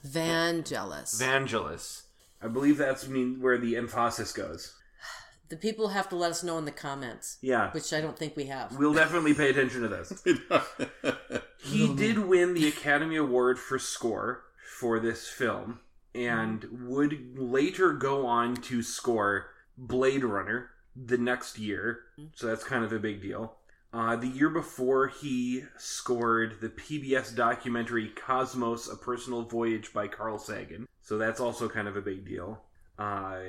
Vangelis. 0.06 1.20
Vangelis. 1.20 2.02
I 2.40 2.48
believe 2.48 2.76
that's 2.78 3.06
mean 3.06 3.40
where 3.40 3.58
the 3.58 3.76
emphasis 3.76 4.32
goes. 4.32 4.74
the 5.48 5.56
people 5.56 5.88
have 5.88 6.08
to 6.08 6.16
let 6.16 6.30
us 6.30 6.42
know 6.42 6.56
in 6.56 6.64
the 6.64 6.70
comments, 6.72 7.36
Yeah, 7.42 7.70
which 7.72 7.92
I 7.92 8.00
don't 8.00 8.18
think 8.18 8.36
we 8.36 8.46
have. 8.46 8.76
we'll 8.78 8.94
definitely 8.94 9.34
pay 9.34 9.50
attention 9.50 9.82
to 9.82 9.88
this. 9.88 10.22
He 11.64 11.94
did 11.94 12.18
win 12.18 12.54
the 12.54 12.66
Academy 12.66 13.16
Award 13.16 13.56
for 13.58 13.78
score 13.78 14.42
for 14.78 14.98
this 14.98 15.28
film 15.28 15.78
and 16.12 16.66
would 16.88 17.38
later 17.38 17.92
go 17.92 18.26
on 18.26 18.56
to 18.56 18.82
score 18.82 19.46
Blade 19.78 20.24
Runner 20.24 20.70
the 20.96 21.16
next 21.18 21.58
year. 21.60 22.00
So 22.34 22.48
that's 22.48 22.64
kind 22.64 22.84
of 22.84 22.92
a 22.92 22.98
big 22.98 23.22
deal. 23.22 23.54
Uh, 23.92 24.16
the 24.16 24.28
year 24.28 24.48
before, 24.48 25.08
he 25.08 25.64
scored 25.76 26.60
the 26.60 26.70
PBS 26.70 27.34
documentary 27.36 28.08
Cosmos 28.08 28.88
A 28.88 28.96
Personal 28.96 29.42
Voyage 29.42 29.92
by 29.92 30.08
Carl 30.08 30.38
Sagan. 30.38 30.88
So 31.02 31.18
that's 31.18 31.40
also 31.40 31.68
kind 31.68 31.86
of 31.86 31.96
a 31.96 32.00
big 32.00 32.24
deal. 32.24 32.62
Uh, 32.98 33.40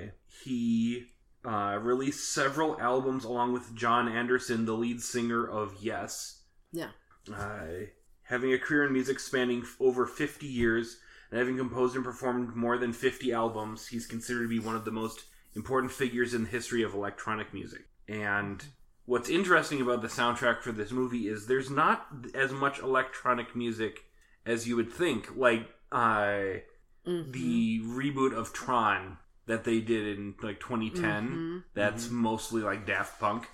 he 0.43 1.05
uh, 1.45 1.79
released 1.81 2.33
several 2.33 2.79
albums 2.81 3.23
along 3.23 3.53
with 3.53 3.73
Jon 3.73 4.09
Anderson, 4.09 4.65
the 4.65 4.73
lead 4.73 5.01
singer 5.01 5.47
of 5.47 5.75
Yes. 5.81 6.41
Yeah. 6.73 6.89
Uh, 7.33 7.87
having 8.23 8.51
a 8.53 8.59
career 8.59 8.85
in 8.85 8.93
music 8.93 9.19
spanning 9.19 9.61
f- 9.61 9.77
over 9.79 10.05
50 10.05 10.45
years 10.45 10.97
and 11.29 11.39
having 11.39 11.57
composed 11.57 11.95
and 11.95 12.03
performed 12.03 12.55
more 12.55 12.77
than 12.77 12.91
50 12.91 13.31
albums, 13.31 13.87
he's 13.87 14.07
considered 14.07 14.43
to 14.43 14.49
be 14.49 14.59
one 14.59 14.75
of 14.75 14.83
the 14.83 14.91
most 14.91 15.25
important 15.55 15.91
figures 15.91 16.33
in 16.33 16.43
the 16.43 16.49
history 16.49 16.83
of 16.83 16.93
electronic 16.93 17.53
music. 17.53 17.85
And 18.09 18.63
what's 19.05 19.29
interesting 19.29 19.81
about 19.81 20.01
the 20.01 20.07
soundtrack 20.07 20.61
for 20.61 20.71
this 20.71 20.91
movie 20.91 21.27
is 21.27 21.47
there's 21.47 21.69
not 21.69 22.07
as 22.33 22.51
much 22.51 22.79
electronic 22.79 23.55
music 23.55 24.05
as 24.45 24.67
you 24.67 24.75
would 24.75 24.91
think. 24.91 25.35
Like 25.35 25.69
uh, 25.91 26.59
Mhm. 27.05 27.31
the 27.33 27.81
reboot 27.81 28.33
of 28.33 28.53
Tron 28.53 29.17
that 29.45 29.63
they 29.65 29.79
did 29.81 30.17
in 30.17 30.35
like 30.41 30.59
2010, 30.61 31.29
Mhm. 31.29 31.63
that's 31.73 32.09
mostly 32.09 32.61
like 32.61 32.85
Daft 32.85 33.19
Punk. 33.19 33.47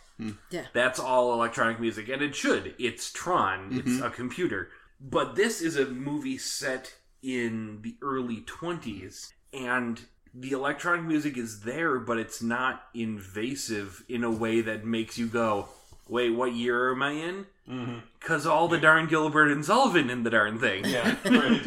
Yeah. 0.52 0.68
That's 0.74 1.00
all 1.00 1.34
electronic 1.34 1.80
music, 1.80 2.10
and 2.10 2.22
it 2.22 2.36
should. 2.36 2.76
It's 2.78 3.12
Tron. 3.12 3.70
It's 3.72 4.00
a 4.02 4.10
computer. 4.10 4.70
But 5.02 5.36
this 5.36 5.62
is 5.62 5.78
a 5.78 5.86
movie 5.86 6.38
set 6.38 6.98
in 7.24 7.82
the 7.82 7.98
early 8.02 8.42
20s, 8.42 9.34
and 9.54 10.00
the 10.34 10.52
electronic 10.52 11.06
music 11.06 11.38
is 11.38 11.62
there, 11.62 12.00
but 12.00 12.18
it's 12.18 12.42
not 12.42 12.84
invasive 12.94 14.04
in 14.10 14.24
a 14.24 14.32
way 14.32 14.62
that 14.62 14.86
makes 14.86 15.18
you 15.18 15.28
go, 15.28 15.68
wait, 16.08 16.30
what 16.32 16.54
year 16.54 16.92
am 16.92 17.02
I 17.04 17.12
in? 17.12 17.46
Mm-hmm. 17.70 17.98
Because 18.20 18.46
all 18.48 18.68
the 18.68 18.80
darn 18.80 19.08
Gilbert 19.08 19.52
and 19.52 19.64
Sullivan 19.64 20.10
in 20.10 20.24
the 20.24 20.30
darn 20.32 20.60
thing. 20.60 20.84
Yeah, 20.86 21.16
right. 21.26 21.62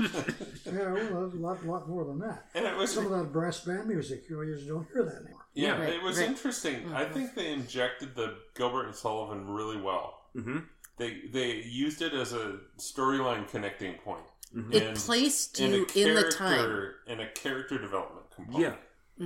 Yeah, 0.67 0.93
well, 0.93 1.25
a 1.25 1.37
lot, 1.37 1.65
lot 1.65 1.89
more 1.89 2.05
than 2.05 2.19
that. 2.21 2.47
and 2.55 2.67
it 2.67 2.77
was 2.77 2.93
Some 2.93 3.07
of 3.07 3.13
that 3.13 3.33
brass 3.33 3.61
band 3.61 3.87
music, 3.89 4.25
you 4.29 4.37
know, 4.37 4.43
you 4.43 4.57
just 4.57 4.69
don't 4.69 4.87
hear 4.93 5.05
that 5.05 5.17
anymore. 5.23 5.41
yeah, 5.55 5.79
Right, 5.81 5.93
it 5.95 6.03
was 6.03 6.19
right. 6.19 6.29
interesting. 6.29 6.93
I 6.93 7.05
think 7.05 7.35
they 7.35 7.53
injected 7.53 8.15
the 8.15 8.35
Gilbert 8.57 8.87
and 8.87 8.95
Sullivan 8.95 9.49
really 9.49 9.81
well. 9.81 10.23
hmm 10.35 10.59
They 10.99 11.23
they 11.33 11.63
used 11.63 12.03
it 12.03 12.13
as 12.15 12.33
a 12.33 12.59
storyline 12.79 13.49
connecting 13.49 13.95
point. 13.95 14.25
Mm-hmm. 14.55 14.73
It 14.73 14.83
And- 14.83 14.97
placed 14.97 15.59
you 15.61 15.87
in 15.95 16.15
the 16.15 16.31
time. 16.31 16.95
and 17.07 17.21
a 17.21 17.29
character 17.31 17.79
development 17.79 18.27
component. 18.35 18.63
Yeah. 18.63 18.75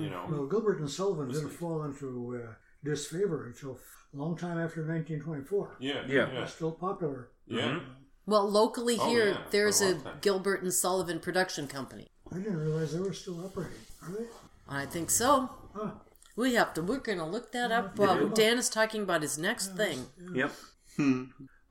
you 0.01 0.09
mm. 0.09 0.11
know. 0.11 0.27
Well, 0.29 0.47
Gilbert 0.47 0.81
and 0.81 0.91
Sullivan 0.91 1.29
didn't 1.29 1.51
fall 1.51 1.83
into 1.85 2.41
uh, 2.45 2.53
disfavor 2.85 3.47
until 3.47 3.79
a 4.15 4.17
long 4.17 4.37
time 4.37 4.59
after 4.59 4.81
1924. 4.87 5.77
Yeah, 5.81 6.03
Yeah. 6.07 6.27
They're 6.27 6.47
still 6.47 6.73
popular. 6.73 7.31
yeah. 7.47 7.63
Mm-hmm. 7.63 7.93
Well, 8.29 8.51
locally 8.51 8.97
Oh, 9.01 9.09
here, 9.09 9.29
yeah, 9.31 9.39
there's 9.53 9.81
a 9.81 9.97
a. 9.97 10.15
Gilbert 10.21 10.63
and 10.63 10.75
Sullivan 10.75 11.21
production 11.21 11.69
company. 11.69 12.09
I 12.33 12.39
didn't 12.39 12.57
realize 12.59 12.93
they 12.93 12.99
were 12.99 13.13
still 13.13 13.45
operating. 13.45 13.79
Are 14.03 14.11
they? 14.11 14.25
I 14.69 14.85
think 14.87 15.11
so. 15.11 15.49
Huh. 15.77 15.93
We 16.35 16.55
have 16.55 16.75
to. 16.75 16.83
We're 16.83 16.99
going 16.99 17.19
to 17.19 17.25
look 17.25 17.53
that 17.53 17.71
up. 17.71 17.97
Well, 17.97 18.29
Dan 18.29 18.59
is 18.59 18.69
talking 18.69 19.03
about 19.03 19.23
his 19.23 19.39
next 19.39 19.77
thing. 19.77 20.07
Yep. 20.35 20.53
Hmm. 20.97 21.23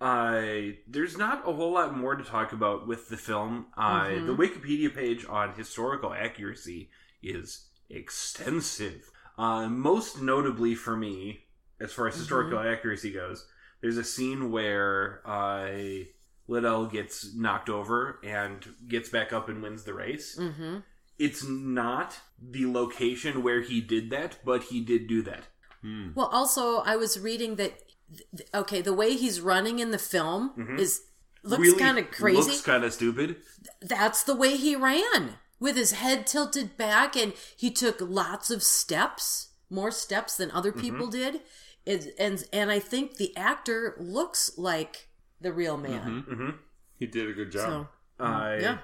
Uh, 0.05 0.73
there's 0.87 1.17
not 1.17 1.49
a 1.49 1.51
whole 1.51 1.73
lot 1.73 1.97
more 1.97 2.15
to 2.15 2.23
talk 2.23 2.53
about 2.53 2.87
with 2.87 3.09
the 3.09 3.17
film. 3.17 3.65
Uh, 3.75 4.09
The 4.09 4.35
Wikipedia 4.35 4.93
page 4.93 5.25
on 5.27 5.55
historical 5.55 6.13
accuracy 6.13 6.91
is 7.23 7.69
extensive. 7.89 9.09
Uh, 9.35 9.67
most 9.67 10.21
notably 10.21 10.75
for 10.75 10.95
me, 10.95 11.45
as 11.81 11.91
far 11.91 12.07
as 12.07 12.15
historical 12.15 12.59
accuracy 12.59 13.11
goes, 13.11 13.47
there's 13.81 13.97
a 13.97 14.03
scene 14.03 14.51
where 14.51 15.21
uh, 15.25 15.71
Liddell 16.47 16.85
gets 16.85 17.33
knocked 17.35 17.69
over 17.69 18.19
and 18.23 18.63
gets 18.87 19.09
back 19.09 19.33
up 19.33 19.49
and 19.49 19.63
wins 19.63 19.85
the 19.85 19.95
race. 19.95 20.37
Mm-hmm. 20.39 20.77
It's 21.17 21.43
not 21.43 22.19
the 22.39 22.67
location 22.67 23.41
where 23.41 23.61
he 23.61 23.81
did 23.81 24.11
that, 24.11 24.37
but 24.45 24.65
he 24.65 24.81
did 24.81 25.07
do 25.07 25.23
that. 25.23 25.45
Well, 26.15 26.29
also, 26.31 26.77
I 26.79 26.95
was 26.95 27.19
reading 27.19 27.57
that. 27.57 27.73
Th- 28.35 28.49
Okay, 28.53 28.81
the 28.81 28.93
way 28.93 29.15
he's 29.15 29.41
running 29.41 29.79
in 29.79 29.91
the 29.91 29.97
film 29.99 30.53
is 30.77 31.01
looks 31.43 31.61
Really 31.61 31.79
kind 31.79 31.97
of 31.99 32.11
crazy. 32.11 32.37
Looks 32.51 32.61
kind 32.61 32.83
of 32.83 32.93
stupid. 32.93 33.37
That's 33.81 34.23
the 34.23 34.35
way 34.35 34.57
he 34.57 34.75
ran 34.75 35.35
with 35.59 35.75
his 35.75 35.91
head 35.93 36.25
tilted 36.27 36.75
back, 36.77 37.15
and 37.15 37.33
he 37.55 37.71
took 37.71 37.97
lots 38.01 38.49
of 38.51 38.61
steps, 38.63 39.49
more 39.69 39.91
steps 39.91 40.35
than 40.37 40.51
other 40.51 40.71
people 40.71 41.07
did. 41.07 41.41
It, 41.85 42.15
and 42.19 42.43
and 42.51 42.71
I 42.71 42.79
think 42.79 43.17
the 43.17 43.35
actor 43.37 43.95
looks 43.99 44.57
like 44.57 45.07
the 45.39 45.53
real 45.53 45.77
man. 45.77 46.23
hmm 46.27 46.49
He 46.97 47.05
did 47.05 47.29
a 47.29 47.33
good 47.33 47.51
job. 47.51 47.87
So 48.17 48.23
Uh, 48.23 48.57
yeah. 48.59 48.77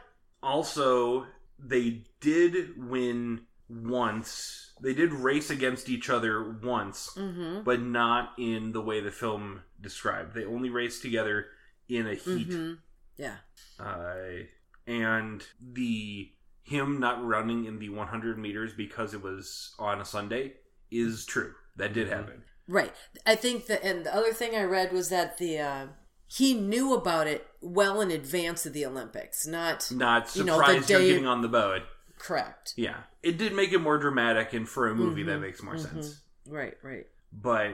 Also, 0.44 1.26
they 1.58 2.04
did 2.20 2.78
win 2.78 3.42
once. 3.72 4.72
They 4.82 4.94
did 4.94 5.14
race 5.14 5.50
against 5.50 5.90
each 5.90 6.10
other 6.10 6.58
once, 6.64 7.12
Mm-hmm. 7.16 7.64
but 7.64 7.82
not 7.82 8.32
in 8.38 8.72
the 8.72 8.82
way 8.82 9.00
the 9.00 9.12
film 9.12 9.62
described. 9.80 10.34
They 10.34 10.46
only 10.46 10.70
raced 10.70 11.02
together 11.02 11.46
in 11.88 12.08
a 12.08 12.16
heat. 12.16 12.50
Mm-hmm. 12.50 12.74
Yeah. 13.18 13.36
Uh, 13.80 14.46
and 14.88 15.44
the 15.62 16.32
him 16.64 17.00
not 17.00 17.24
running 17.24 17.66
in 17.66 17.80
the 17.80 17.90
100 17.90 18.38
meters 18.38 18.72
because 18.76 19.14
it 19.14 19.22
was 19.22 19.74
on 19.78 20.00
a 20.02 20.06
Sunday 20.06 20.54
is 20.90 21.26
true. 21.26 21.54
That 21.76 21.94
did 21.94 22.08
happen. 22.08 22.44
Right. 22.68 22.94
I 23.26 23.36
think 23.36 23.66
that, 23.68 23.84
and 23.84 24.06
the 24.06 24.16
other 24.16 24.34
thing 24.34 24.56
I 24.56 24.64
read 24.64 24.92
was 24.94 25.10
that 25.10 25.38
the 25.38 25.60
uh, 25.60 25.88
he 26.28 26.54
knew 26.54 26.94
about 26.94 27.28
it 27.28 27.46
well 27.62 28.00
in 28.02 28.10
advance 28.12 28.66
of 28.66 28.74
the 28.74 28.86
Olympics. 28.86 29.46
Not 29.46 29.92
Not 29.92 30.36
You 30.36 30.44
know, 30.46 30.58
the 30.58 30.64
surprised 30.66 30.90
you're 30.90 31.00
day- 31.00 31.08
getting 31.10 31.28
on 31.28 31.42
the 31.42 31.48
boat. 31.50 31.82
Correct. 32.22 32.74
Yeah, 32.78 32.98
it 33.24 33.38
did 33.38 33.54
make 33.54 33.72
it 33.74 33.80
more 33.80 33.98
dramatic, 33.98 34.54
and 34.54 34.68
for 34.70 34.88
a 34.88 34.96
movie 34.96 35.24
that 35.24 35.40
makes 35.40 35.62
more 35.64 35.78
sense. 35.78 36.22
Right. 36.48 36.76
Right. 36.84 37.08
but 37.32 37.72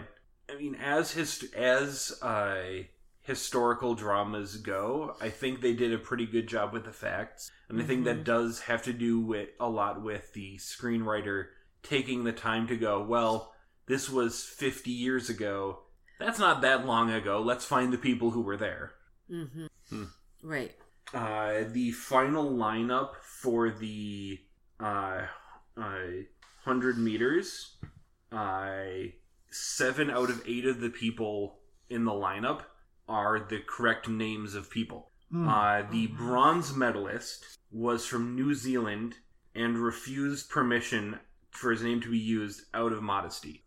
I 0.49 0.55
mean, 0.57 0.75
as 0.75 1.11
his 1.11 1.43
as 1.55 2.17
uh, 2.21 2.83
historical 3.21 3.95
dramas 3.95 4.57
go, 4.57 5.15
I 5.21 5.29
think 5.29 5.61
they 5.61 5.73
did 5.73 5.93
a 5.93 5.97
pretty 5.97 6.25
good 6.25 6.47
job 6.47 6.73
with 6.73 6.85
the 6.85 6.93
facts, 6.93 7.51
and 7.69 7.81
I 7.81 7.83
think 7.83 8.05
that 8.05 8.23
does 8.23 8.61
have 8.61 8.83
to 8.83 8.93
do 8.93 9.19
with 9.19 9.49
a 9.59 9.69
lot 9.69 10.01
with 10.01 10.33
the 10.33 10.57
screenwriter 10.57 11.47
taking 11.83 12.23
the 12.23 12.31
time 12.33 12.67
to 12.67 12.77
go. 12.77 13.01
Well, 13.03 13.53
this 13.87 14.09
was 14.09 14.43
fifty 14.43 14.91
years 14.91 15.29
ago. 15.29 15.79
That's 16.19 16.39
not 16.39 16.61
that 16.61 16.85
long 16.85 17.11
ago. 17.11 17.41
Let's 17.41 17.65
find 17.65 17.91
the 17.93 17.97
people 17.97 18.31
who 18.31 18.41
were 18.41 18.57
there. 18.57 18.93
Mm-hmm. 19.31 20.03
Right. 20.43 20.73
Uh, 21.13 21.63
the 21.71 21.91
final 21.91 22.51
lineup 22.51 23.15
for 23.21 23.69
the 23.69 24.39
uh, 24.79 25.21
uh, 25.77 26.07
100 26.63 26.97
meters, 26.97 27.77
uh, 28.31 28.81
seven 29.49 30.09
out 30.09 30.29
of 30.29 30.41
eight 30.45 30.65
of 30.65 30.79
the 30.81 30.89
people 30.89 31.59
in 31.89 32.03
the 32.05 32.11
lineup 32.11 32.61
are 33.07 33.39
the 33.39 33.59
correct 33.67 34.09
names 34.09 34.53
of 34.53 34.69
people. 34.69 35.11
Uh, 35.33 35.83
the 35.91 36.07
bronze 36.07 36.73
medalist 36.73 37.57
was 37.71 38.05
from 38.05 38.33
New 38.35 38.53
Zealand 38.53 39.15
and 39.53 39.77
refused 39.77 40.49
permission 40.49 41.19
for 41.51 41.71
his 41.71 41.81
name 41.83 41.99
to 42.01 42.11
be 42.11 42.17
used 42.17 42.61
out 42.73 42.93
of 42.93 43.01
modesty. 43.01 43.65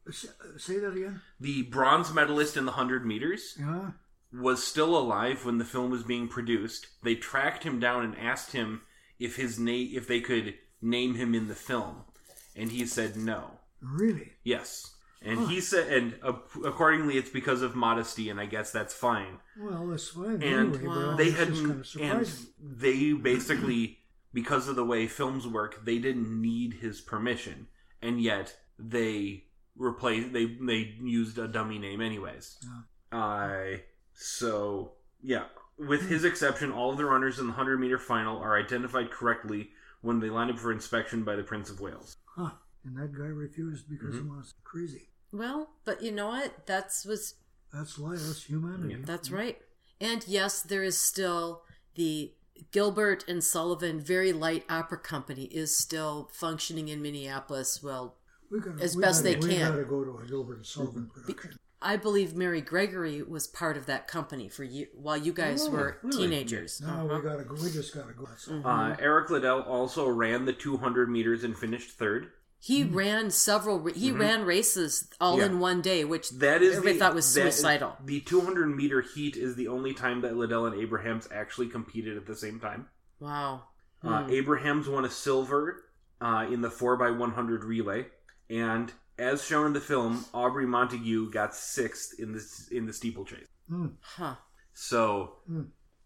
Say 0.57 0.79
that 0.79 0.95
again. 0.97 1.21
The 1.39 1.63
bronze 1.65 2.15
medalist 2.15 2.57
in 2.57 2.65
the 2.65 2.73
100 2.73 3.05
meters 3.05 3.57
Yeah. 3.59 3.91
Was 4.33 4.65
still 4.65 4.97
alive 4.97 5.45
when 5.45 5.59
the 5.59 5.65
film 5.65 5.91
was 5.91 6.03
being 6.03 6.29
produced. 6.29 6.87
They 7.03 7.15
tracked 7.15 7.65
him 7.65 7.81
down 7.81 8.05
and 8.05 8.17
asked 8.17 8.53
him 8.53 8.83
if 9.19 9.37
his 9.37 9.59
name 9.59 9.91
if 9.93 10.07
they 10.07 10.21
could 10.21 10.55
name 10.81 11.15
him 11.15 11.35
in 11.35 11.49
the 11.49 11.55
film, 11.55 12.05
and 12.57 12.71
he 12.71 12.87
said 12.87 13.17
no. 13.17 13.59
Really? 13.83 14.33
Yes, 14.45 14.95
and 15.23 15.49
he 15.49 15.61
said, 15.61 15.93
and 15.93 16.15
uh, 16.23 16.33
accordingly, 16.65 17.19
it's 17.19 17.29
because 17.29 17.61
of 17.61 17.75
modesty, 17.75 18.31
and 18.31 18.41
I 18.41 18.47
guess 18.47 18.71
that's 18.71 18.95
fine. 18.95 19.39
Well, 19.59 19.87
that's 19.89 20.09
fine. 20.09 20.43
And 20.43 20.75
anyway, 20.77 20.85
but 20.85 21.17
they 21.17 21.31
had, 21.31 21.49
kind 21.49 21.71
of 21.73 21.97
and 22.01 22.27
they 22.59 23.13
basically, 23.13 23.99
because 24.33 24.67
of 24.67 24.77
the 24.77 24.85
way 24.85 25.07
films 25.07 25.47
work, 25.47 25.85
they 25.85 25.99
didn't 25.99 26.41
need 26.41 26.75
his 26.75 27.03
permission, 27.03 27.67
and 28.01 28.21
yet 28.23 28.57
they 28.79 29.45
replaced 29.77 30.33
they 30.33 30.47
they 30.47 30.95
used 31.03 31.39
a 31.39 31.49
dummy 31.49 31.79
name 31.79 32.01
anyways. 32.01 32.57
Uh, 33.13 33.79
so 34.25 34.93
yeah, 35.23 35.45
with 35.79 36.09
his 36.09 36.25
exception, 36.25 36.71
all 36.71 36.91
of 36.91 36.99
the 36.99 37.05
runners 37.05 37.39
in 37.39 37.47
the 37.47 37.53
hundred 37.55 37.79
meter 37.81 37.99
final 37.99 38.39
are 38.39 38.59
identified 38.59 39.11
correctly 39.11 39.71
when 40.03 40.21
they 40.21 40.29
line 40.31 40.51
up 40.51 40.59
for 40.59 40.73
inspection 40.73 41.25
by 41.25 41.37
the 41.37 41.43
Prince 41.43 41.71
of 41.71 41.81
Wales. 41.81 42.17
Huh. 42.37 42.51
And 42.85 42.97
that 42.97 43.13
guy 43.13 43.25
refused 43.27 43.89
because 43.89 44.15
Mm-hmm. 44.15 44.25
he 44.31 44.37
was 44.37 44.55
crazy. 44.65 45.09
Well, 45.33 45.71
but 45.85 46.03
you 46.03 46.11
know 46.13 46.29
what? 46.29 46.67
That's 46.67 47.05
was 47.05 47.35
That's 47.73 47.99
life. 47.99 48.19
That's 48.21 48.45
humanity. 48.45 48.97
that's 49.03 49.31
right. 49.31 49.59
And 50.01 50.25
yes, 50.27 50.63
there 50.63 50.83
is 50.83 50.99
still 50.99 51.63
the 51.95 52.33
Gilbert 52.73 53.25
and 53.29 53.43
Sullivan 53.45 54.01
Very 54.01 54.33
Light 54.33 54.65
Opera 54.69 54.99
Company 54.99 55.45
is 55.45 55.77
still 55.77 56.31
functioning 56.33 56.89
in 56.89 57.01
Minneapolis. 57.03 57.83
Well, 57.83 58.17
We 58.51 58.61
gotta, 58.61 58.83
As 58.83 58.97
we 58.97 59.03
best 59.03 59.23
gotta, 59.25 59.37
they 59.41 59.47
we 59.47 59.55
can. 59.55 59.71
gotta 59.73 59.85
go 59.85 60.05
to 60.05 60.19
a 60.19 60.27
Gilbert 60.27 60.57
and 60.59 60.67
Sullivan 60.67 61.11
production. 61.15 61.59
I 61.83 61.97
believe 61.97 62.35
Mary 62.37 62.61
Gregory 62.61 63.23
was 63.23 63.47
part 63.47 63.77
of 63.77 63.87
that 63.87 64.07
company 64.07 64.49
for 64.49 64.65
you 64.65 64.87
while 64.95 65.17
you 65.17 65.33
guys 65.33 65.67
Oh, 65.67 65.71
were 65.71 65.99
really? 66.03 66.17
teenagers. 66.19 66.81
No, 66.81 66.89
Uh-huh. 66.89 67.17
we 67.17 67.23
gotta 67.23 67.45
go. 67.45 67.55
We 67.55 67.71
just 67.71 67.95
gotta 67.95 68.13
go. 68.13 68.27
That's 68.27 68.49
all. 68.49 68.67
Uh, 68.67 68.97
Eric 68.99 69.31
Liddell 69.31 69.63
also 69.63 70.09
ran 70.09 70.45
the 70.45 70.53
200 70.53 71.09
meters 71.09 71.43
and 71.43 71.57
finished 71.57 71.93
third. 71.93 72.29
He 72.63 72.85
ran 72.85 73.31
several. 73.31 73.81
ra- 73.81 73.95
He 73.95 74.13
ran 74.13 74.45
races 74.45 75.09
all 75.19 75.33
Mm-hmm. 75.33 75.41
Yeah. 75.41 75.47
in 75.47 75.61
one 75.61 75.81
day, 75.81 76.05
which 76.05 76.29
That 76.31 76.61
is 76.61 76.77
everybody 76.77 76.93
the, 76.93 76.99
thought 76.99 77.15
was 77.15 77.33
that 77.35 77.47
is- 77.47 77.55
suicidal. 77.55 77.97
the 78.05 78.21
200 78.21 78.67
meter 78.67 79.01
heat 79.01 79.35
is 79.37 79.55
the 79.57 79.69
only 79.69 79.95
time 79.95 80.21
that 80.21 80.37
Liddell 80.37 80.67
and 80.67 80.79
Abrahams 80.79 81.27
actually 81.33 81.69
competed 81.69 82.19
at 82.19 82.27
the 82.27 82.37
same 82.37 82.61
time. 82.61 82.89
wow. 83.19 83.65
Uh, 84.03 84.27
Abrahams 84.31 84.89
won 84.89 85.05
a 85.05 85.11
silver 85.11 85.85
uh, 86.23 86.47
in 86.51 86.61
the 86.63 86.71
4x100 86.71 87.65
relay, 87.65 88.07
and 88.51 88.93
as 89.21 89.45
shown 89.45 89.67
in 89.67 89.73
the 89.73 89.81
film, 89.81 90.25
Aubrey 90.35 90.67
Montague 90.67 91.31
got 91.31 91.55
sixth 91.55 92.19
in 92.19 92.33
the 92.33 92.43
in 92.71 92.87
the 92.87 92.93
steeplechase. 92.93 93.47
Huh. 94.01 94.35
So, 94.73 95.35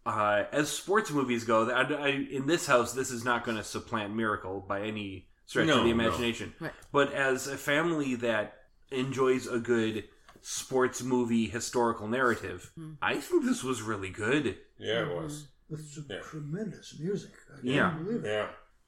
uh, 0.05 0.43
as 0.51 0.69
sports 0.69 1.09
movies 1.11 1.43
go, 1.45 1.69
I, 1.69 1.81
I, 1.93 2.07
in 2.09 2.45
this 2.45 2.67
house, 2.67 2.93
this 2.93 3.09
is 3.09 3.23
not 3.23 3.43
going 3.45 3.57
to 3.57 3.63
supplant 3.63 4.13
Miracle 4.15 4.63
by 4.67 4.81
any 4.81 5.27
stretch 5.45 5.67
No, 5.67 5.79
of 5.79 5.83
the 5.85 5.89
imagination. 5.91 6.53
no. 6.59 6.65
imagination. 6.67 6.73
Right. 6.73 6.73
But 6.91 7.13
as 7.13 7.47
a 7.47 7.57
family 7.57 8.15
that 8.15 8.53
enjoys 8.91 9.47
a 9.47 9.59
good 9.59 10.03
sports 10.41 11.01
movie 11.01 11.47
historical 11.47 12.07
narrative, 12.07 12.71
I 13.01 13.15
think 13.15 13.45
this 13.45 13.63
was 13.63 13.81
really 13.81 14.09
good. 14.09 14.57
Yeah, 14.77 15.03
it 15.09 15.15
was. 15.15 15.47
with 15.69 15.83
some 15.89 16.05
Yeah. 16.07 16.19
tremendous 16.19 16.99
music. 16.99 17.31
I 17.49 17.53
can't 17.55 17.65
Yeah. 17.65 17.89
believe 17.91 18.23
it. 18.25 18.27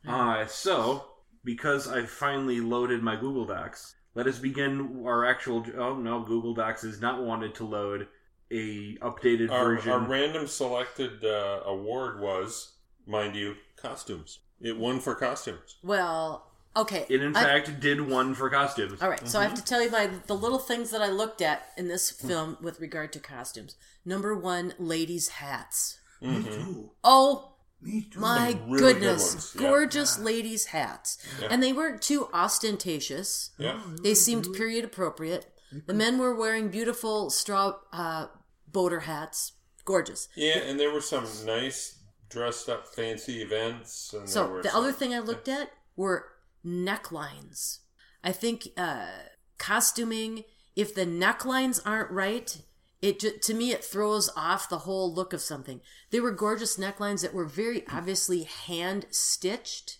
Yeah. 0.03 0.15
Uh, 0.15 0.45
so, 0.45 1.07
because 1.43 1.87
I've 1.87 2.09
finally 2.11 2.59
loaded 2.61 3.01
my 3.01 3.15
Google 3.15 3.45
Docs, 3.47 3.95
let 4.17 4.25
us 4.25 4.39
begin 4.39 5.03
our 5.05 5.25
actual. 5.25 5.63
Oh 5.77 5.95
no, 5.95 6.21
Google 6.21 6.55
Docs 6.55 6.83
is 6.83 6.99
not 6.99 7.23
wanted 7.23 7.53
to 7.55 7.65
load 7.65 8.07
a 8.51 8.95
updated 8.97 9.51
Our, 9.51 9.75
version. 9.75 9.91
our 9.91 9.99
random 9.99 10.47
selected 10.47 11.23
uh, 11.23 11.61
award 11.65 12.19
was, 12.19 12.73
mind 13.05 13.35
you, 13.35 13.55
costumes. 13.75 14.39
It 14.59 14.75
won 14.75 14.99
for 15.01 15.13
costumes. 15.13 15.75
Well, 15.83 16.49
okay. 16.75 17.05
it 17.09 17.21
in 17.21 17.35
I- 17.35 17.43
fact 17.43 17.79
did 17.79 18.01
one 18.09 18.33
for 18.33 18.49
costumes. 18.49 19.03
All 19.03 19.09
right, 19.09 19.27
so 19.27 19.39
I 19.39 19.43
have 19.43 19.53
to 19.53 19.63
tell 19.63 19.83
you 19.83 19.91
my 19.91 20.09
the 20.25 20.35
little 20.35 20.57
things 20.57 20.89
that 20.89 21.01
I 21.03 21.09
looked 21.09 21.43
at 21.43 21.67
in 21.77 21.87
this 21.87 22.09
film 22.09 22.57
with 22.59 22.79
regard 22.79 23.13
to 23.13 23.19
costumes. 23.19 23.75
Number 24.03 24.35
one, 24.35 24.73
ladies' 24.79 25.27
hats. 25.27 25.99
Me 26.21 26.41
too. 26.41 26.89
Oh 27.03 27.51
Me 27.81 28.07
too. 28.11 28.19
my 28.19 28.51
Some 28.51 28.69
really 28.71 28.79
good 28.79 28.93
goodness, 29.01 29.53
yeah. 29.55 29.61
gorgeous 29.61 30.17
ladies' 30.19 30.65
hats, 30.65 31.17
Yeah. 31.41 31.47
and 31.51 31.61
they 31.61 31.73
weren't 31.73 32.01
too 32.01 32.27
ostentatious. 32.33 33.51
Yeah. 33.57 33.79
They 34.03 34.13
seemed 34.15 34.53
period 34.53 34.83
appropriate. 34.85 35.53
The 35.85 35.93
men 35.93 36.17
were 36.17 36.33
wearing 36.35 36.69
beautiful 36.69 37.29
straw 37.29 37.75
uh, 37.93 38.27
boater 38.71 39.01
hats, 39.01 39.53
gorgeous. 39.85 40.27
Yeah, 40.35 40.57
and 40.59 40.79
there 40.79 40.91
were 40.91 41.01
some 41.01 41.25
nice 41.45 41.99
dressed 42.29 42.67
up 42.69 42.87
fancy 42.87 43.41
events. 43.41 44.13
And 44.13 44.29
So 44.29 44.59
the 44.61 44.69
some- 44.69 44.79
other 44.81 44.91
thing 44.91 45.13
I 45.13 45.19
looked 45.19 45.47
at 45.47 45.71
were 45.95 46.25
necklines. 46.65 47.79
I 48.23 48.31
think 48.31 48.69
uh, 48.77 49.07
costuming, 49.57 50.43
if 50.75 50.93
the 50.95 51.05
necklines 51.05 51.79
aren't 51.85 52.11
right, 52.11 52.61
it 53.01 53.19
ju- 53.19 53.37
to 53.41 53.53
me 53.53 53.71
it 53.71 53.83
throws 53.83 54.29
off 54.35 54.69
the 54.69 54.79
whole 54.79 55.13
look 55.13 55.33
of 55.33 55.41
something. 55.41 55.81
They 56.09 56.19
were 56.19 56.31
gorgeous 56.31 56.77
necklines 56.77 57.21
that 57.21 57.33
were 57.33 57.45
very 57.45 57.85
obviously 57.87 58.43
hand 58.43 59.05
stitched. 59.11 59.99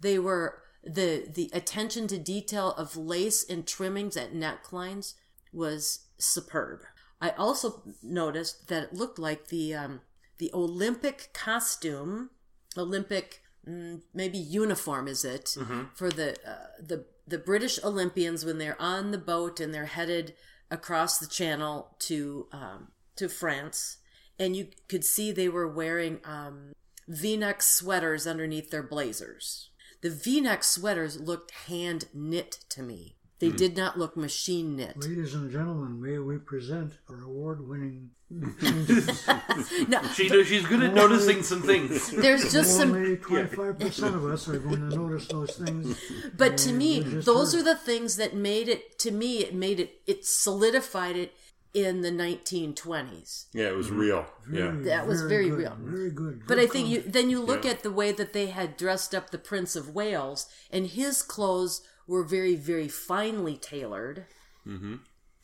They 0.00 0.18
were 0.18 0.62
the 0.84 1.28
the 1.32 1.50
attention 1.52 2.06
to 2.08 2.18
detail 2.18 2.72
of 2.72 2.96
lace 2.96 3.44
and 3.48 3.66
trimmings 3.66 4.16
at 4.16 4.34
necklines 4.34 5.14
was 5.52 6.06
superb. 6.18 6.80
I 7.20 7.30
also 7.30 7.82
noticed 8.02 8.68
that 8.68 8.82
it 8.84 8.94
looked 8.94 9.18
like 9.18 9.48
the 9.48 9.74
um, 9.74 10.00
the 10.38 10.50
Olympic 10.54 11.30
costume, 11.32 12.30
Olympic 12.76 13.42
mm, 13.68 14.00
maybe 14.12 14.38
uniform 14.38 15.06
is 15.06 15.24
it 15.24 15.56
for 15.94 16.10
the 16.10 16.36
uh, 16.48 16.66
the 16.80 17.04
the 17.26 17.38
British 17.38 17.78
Olympians 17.84 18.44
when 18.44 18.58
they're 18.58 18.80
on 18.80 19.12
the 19.12 19.18
boat 19.18 19.60
and 19.60 19.72
they're 19.72 19.86
headed 19.86 20.34
across 20.72 21.18
the 21.18 21.26
channel 21.26 21.94
to 22.00 22.48
um, 22.50 22.88
to 23.14 23.28
France, 23.28 23.98
and 24.38 24.56
you 24.56 24.68
could 24.88 25.04
see 25.04 25.30
they 25.30 25.48
were 25.48 25.68
wearing 25.68 26.18
um, 26.24 26.72
V-neck 27.06 27.62
sweaters 27.62 28.26
underneath 28.26 28.70
their 28.70 28.82
blazers. 28.82 29.68
The 30.00 30.10
V-neck 30.10 30.64
sweaters 30.64 31.20
looked 31.20 31.52
hand 31.68 32.06
knit 32.14 32.58
to 32.70 32.82
me. 32.82 33.16
They 33.42 33.48
hmm. 33.48 33.56
did 33.56 33.76
not 33.76 33.98
look 33.98 34.16
machine 34.16 34.76
knit. 34.76 34.96
Ladies 35.02 35.34
and 35.34 35.50
gentlemen, 35.50 36.00
may 36.00 36.16
we 36.20 36.38
present 36.38 36.92
our 37.10 37.22
award-winning 37.22 38.10
No, 38.30 40.00
She 40.14 40.44
she's 40.44 40.64
good 40.64 40.84
at 40.84 40.94
noticing 40.94 41.42
some 41.42 41.60
things. 41.60 42.12
there's 42.12 42.52
just 42.52 42.76
some 42.76 42.94
Only 42.94 43.16
25% 43.16 44.14
of 44.14 44.24
us 44.26 44.48
are 44.48 44.60
going 44.60 44.88
to 44.88 44.96
notice 44.96 45.26
those 45.26 45.56
things. 45.56 46.00
But 46.36 46.56
to 46.58 46.72
me, 46.72 47.00
those 47.00 47.52
heard. 47.52 47.62
are 47.62 47.64
the 47.64 47.74
things 47.74 48.14
that 48.16 48.36
made 48.36 48.68
it. 48.68 48.96
To 49.00 49.10
me, 49.10 49.38
it 49.38 49.56
made 49.56 49.80
it. 49.80 50.00
It 50.06 50.24
solidified 50.24 51.16
it 51.16 51.34
in 51.74 52.02
the 52.02 52.12
1920s. 52.12 53.46
Yeah, 53.52 53.68
it 53.68 53.76
was 53.76 53.90
real. 53.90 54.24
Yeah. 54.50 54.72
That 54.82 55.08
was 55.08 55.22
very 55.22 55.48
good, 55.48 55.58
real. 55.58 55.76
Very 55.80 56.10
good. 56.12 56.42
But 56.46 56.58
Good 56.58 56.60
I 56.60 56.66
think 56.68 56.88
you 56.88 57.02
then 57.02 57.28
you 57.28 57.40
look 57.40 57.64
Yeah. 57.64 57.72
at 57.72 57.82
the 57.82 57.90
way 57.90 58.12
that 58.12 58.32
they 58.34 58.46
had 58.46 58.76
dressed 58.76 59.14
up 59.16 59.30
the 59.30 59.38
Prince 59.38 59.74
of 59.74 59.88
Wales, 59.88 60.46
and 60.70 60.86
his 60.86 61.22
clothes 61.22 61.82
were 62.06 62.24
very, 62.24 62.56
very 62.56 62.88
finely 62.88 63.56
tailored. 63.56 64.26
Mm-hmm. 64.66 64.96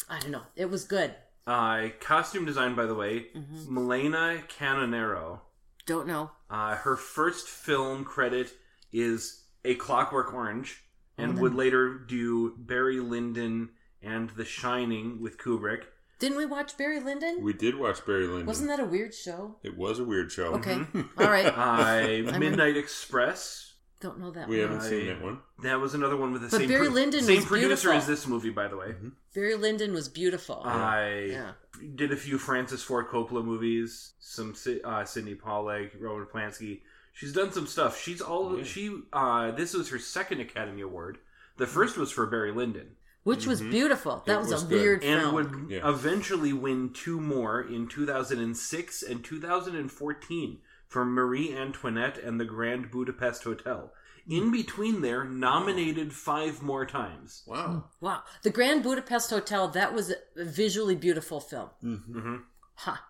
I 0.09 0.19
don't 0.21 0.31
know. 0.31 0.43
It 0.57 0.71
was 0.71 0.85
good. 0.85 1.15
Uh, 1.47 1.89
costume 2.01 2.45
design, 2.45 2.75
by 2.75 2.87
the 2.87 2.95
way, 2.95 3.27
Mm-hmm. 3.37 3.75
Milena 3.75 4.43
Canonero. 4.49 5.41
Don't 5.87 6.07
know. 6.07 6.31
Uh, 6.51 6.77
her 6.77 6.97
first 6.97 7.49
film 7.49 8.05
credit 8.05 8.51
is 8.93 9.45
A 9.65 9.75
Clockwork 9.77 10.33
Orange, 10.35 10.83
and 11.17 11.33
Mm-hmm. 11.33 11.41
would 11.43 11.55
later 11.55 11.95
do 11.99 12.55
Barry 12.59 13.01
Lyndon 13.01 13.71
and 14.03 14.31
The 14.31 14.45
Shining 14.45 15.21
with 15.21 15.39
Kubrick. 15.39 15.83
Didn't 16.19 16.37
we 16.39 16.47
watch 16.47 16.77
Barry 16.77 17.01
Lyndon? 17.01 17.43
We 17.43 17.53
did 17.53 17.77
watch 17.77 18.05
Barry 18.05 18.27
Lyndon. 18.27 18.47
Wasn't 18.47 18.69
that 18.69 18.81
a 18.81 18.85
weird 18.85 19.15
show? 19.15 19.57
It 19.63 19.77
was 19.77 19.99
a 20.01 20.05
weird 20.05 20.31
show. 20.33 20.55
Okay. 20.55 20.79
All 21.19 21.31
right. 21.31 21.47
Uh, 21.57 22.39
Midnight 22.39 22.77
Express. 22.77 23.73
Don't 24.01 24.21
know 24.21 24.31
that 24.31 24.43
one. 24.49 24.51
We 24.51 24.61
one. 24.65 24.69
haven't 24.75 24.89
seen 24.89 25.07
that 25.09 25.21
one. 25.23 25.41
That 25.63 25.81
was 25.81 25.95
another 25.95 26.17
one 26.17 26.33
with 26.33 26.43
the 26.43 26.49
But 26.49 26.59
same 26.61 26.69
Barry 26.69 26.89
Lyndon 26.89 27.23
same 27.25 27.37
was 27.37 27.45
producer 27.47 27.69
beautiful. 27.89 27.93
as 27.93 28.07
this 28.07 28.27
movie, 28.29 28.51
by 28.51 28.69
the 28.69 28.77
way. 28.77 28.95
Barry 29.35 29.57
Lyndon 29.57 29.93
was 29.93 30.09
beautiful. 30.09 30.63
I 30.65 31.31
Yeah. 31.33 31.53
did 31.97 32.13
a 32.13 32.17
few 32.17 32.39
Francis 32.39 32.83
Ford 32.83 33.09
Coppola 33.09 33.45
movies, 33.45 34.13
some 34.21 34.55
Si- 34.55 34.81
uh, 34.83 35.05
Sydney 35.05 35.35
Pollack, 35.35 35.93
Roman 35.99 36.27
Polanski. 36.27 36.83
She's 37.13 37.33
done 37.33 37.51
some 37.51 37.67
stuff. 37.67 38.01
She's 38.01 38.21
all 38.21 38.63
she. 38.63 39.03
Uh, 39.13 39.51
this 39.51 39.75
was 39.75 39.89
her 39.89 39.99
second 39.99 40.41
Academy 40.41 40.83
Award. 40.83 41.19
The 41.57 41.67
first 41.67 41.97
was 41.97 42.13
for 42.13 42.25
Barry 42.27 42.53
Lyndon, 42.53 42.93
Which 43.25 43.49
was 43.49 43.61
beautiful. 43.61 44.23
That 44.27 44.37
It 44.37 44.39
was, 44.43 44.53
was 44.53 44.63
a 44.63 44.67
good. 44.67 44.81
weird 44.81 45.03
and 45.03 45.21
film. 45.23 45.35
would 45.35 45.71
Yeah. 45.71 45.89
eventually 45.89 46.53
win 46.53 46.93
two 46.93 47.21
more 47.21 47.61
in 47.61 47.89
2006 47.89 49.03
and 49.03 49.25
2014 49.25 50.61
for 50.89 51.05
Marie 51.05 51.55
Antoinette 51.55 52.19
and 52.19 52.41
the 52.41 52.45
Grand 52.45 52.91
Budapest 52.91 53.45
Hotel. 53.45 53.93
In 54.27 54.51
between 54.51 55.01
there, 55.01 55.25
nominated 55.25 56.13
five 56.13 56.63
more 56.63 56.85
times. 56.85 57.43
Wow. 57.47 57.85
Wow. 58.01 58.23
The 58.43 58.51
Grand 58.51 58.83
Budapest 58.83 59.31
Hotel, 59.31 59.69
that 59.69 59.95
was 59.95 60.11
a 60.11 60.45
visually 60.45 60.95
beautiful 60.97 61.41
film. 61.41 61.71
Mm-hmm. 61.83 62.37
Ha. 62.75 63.03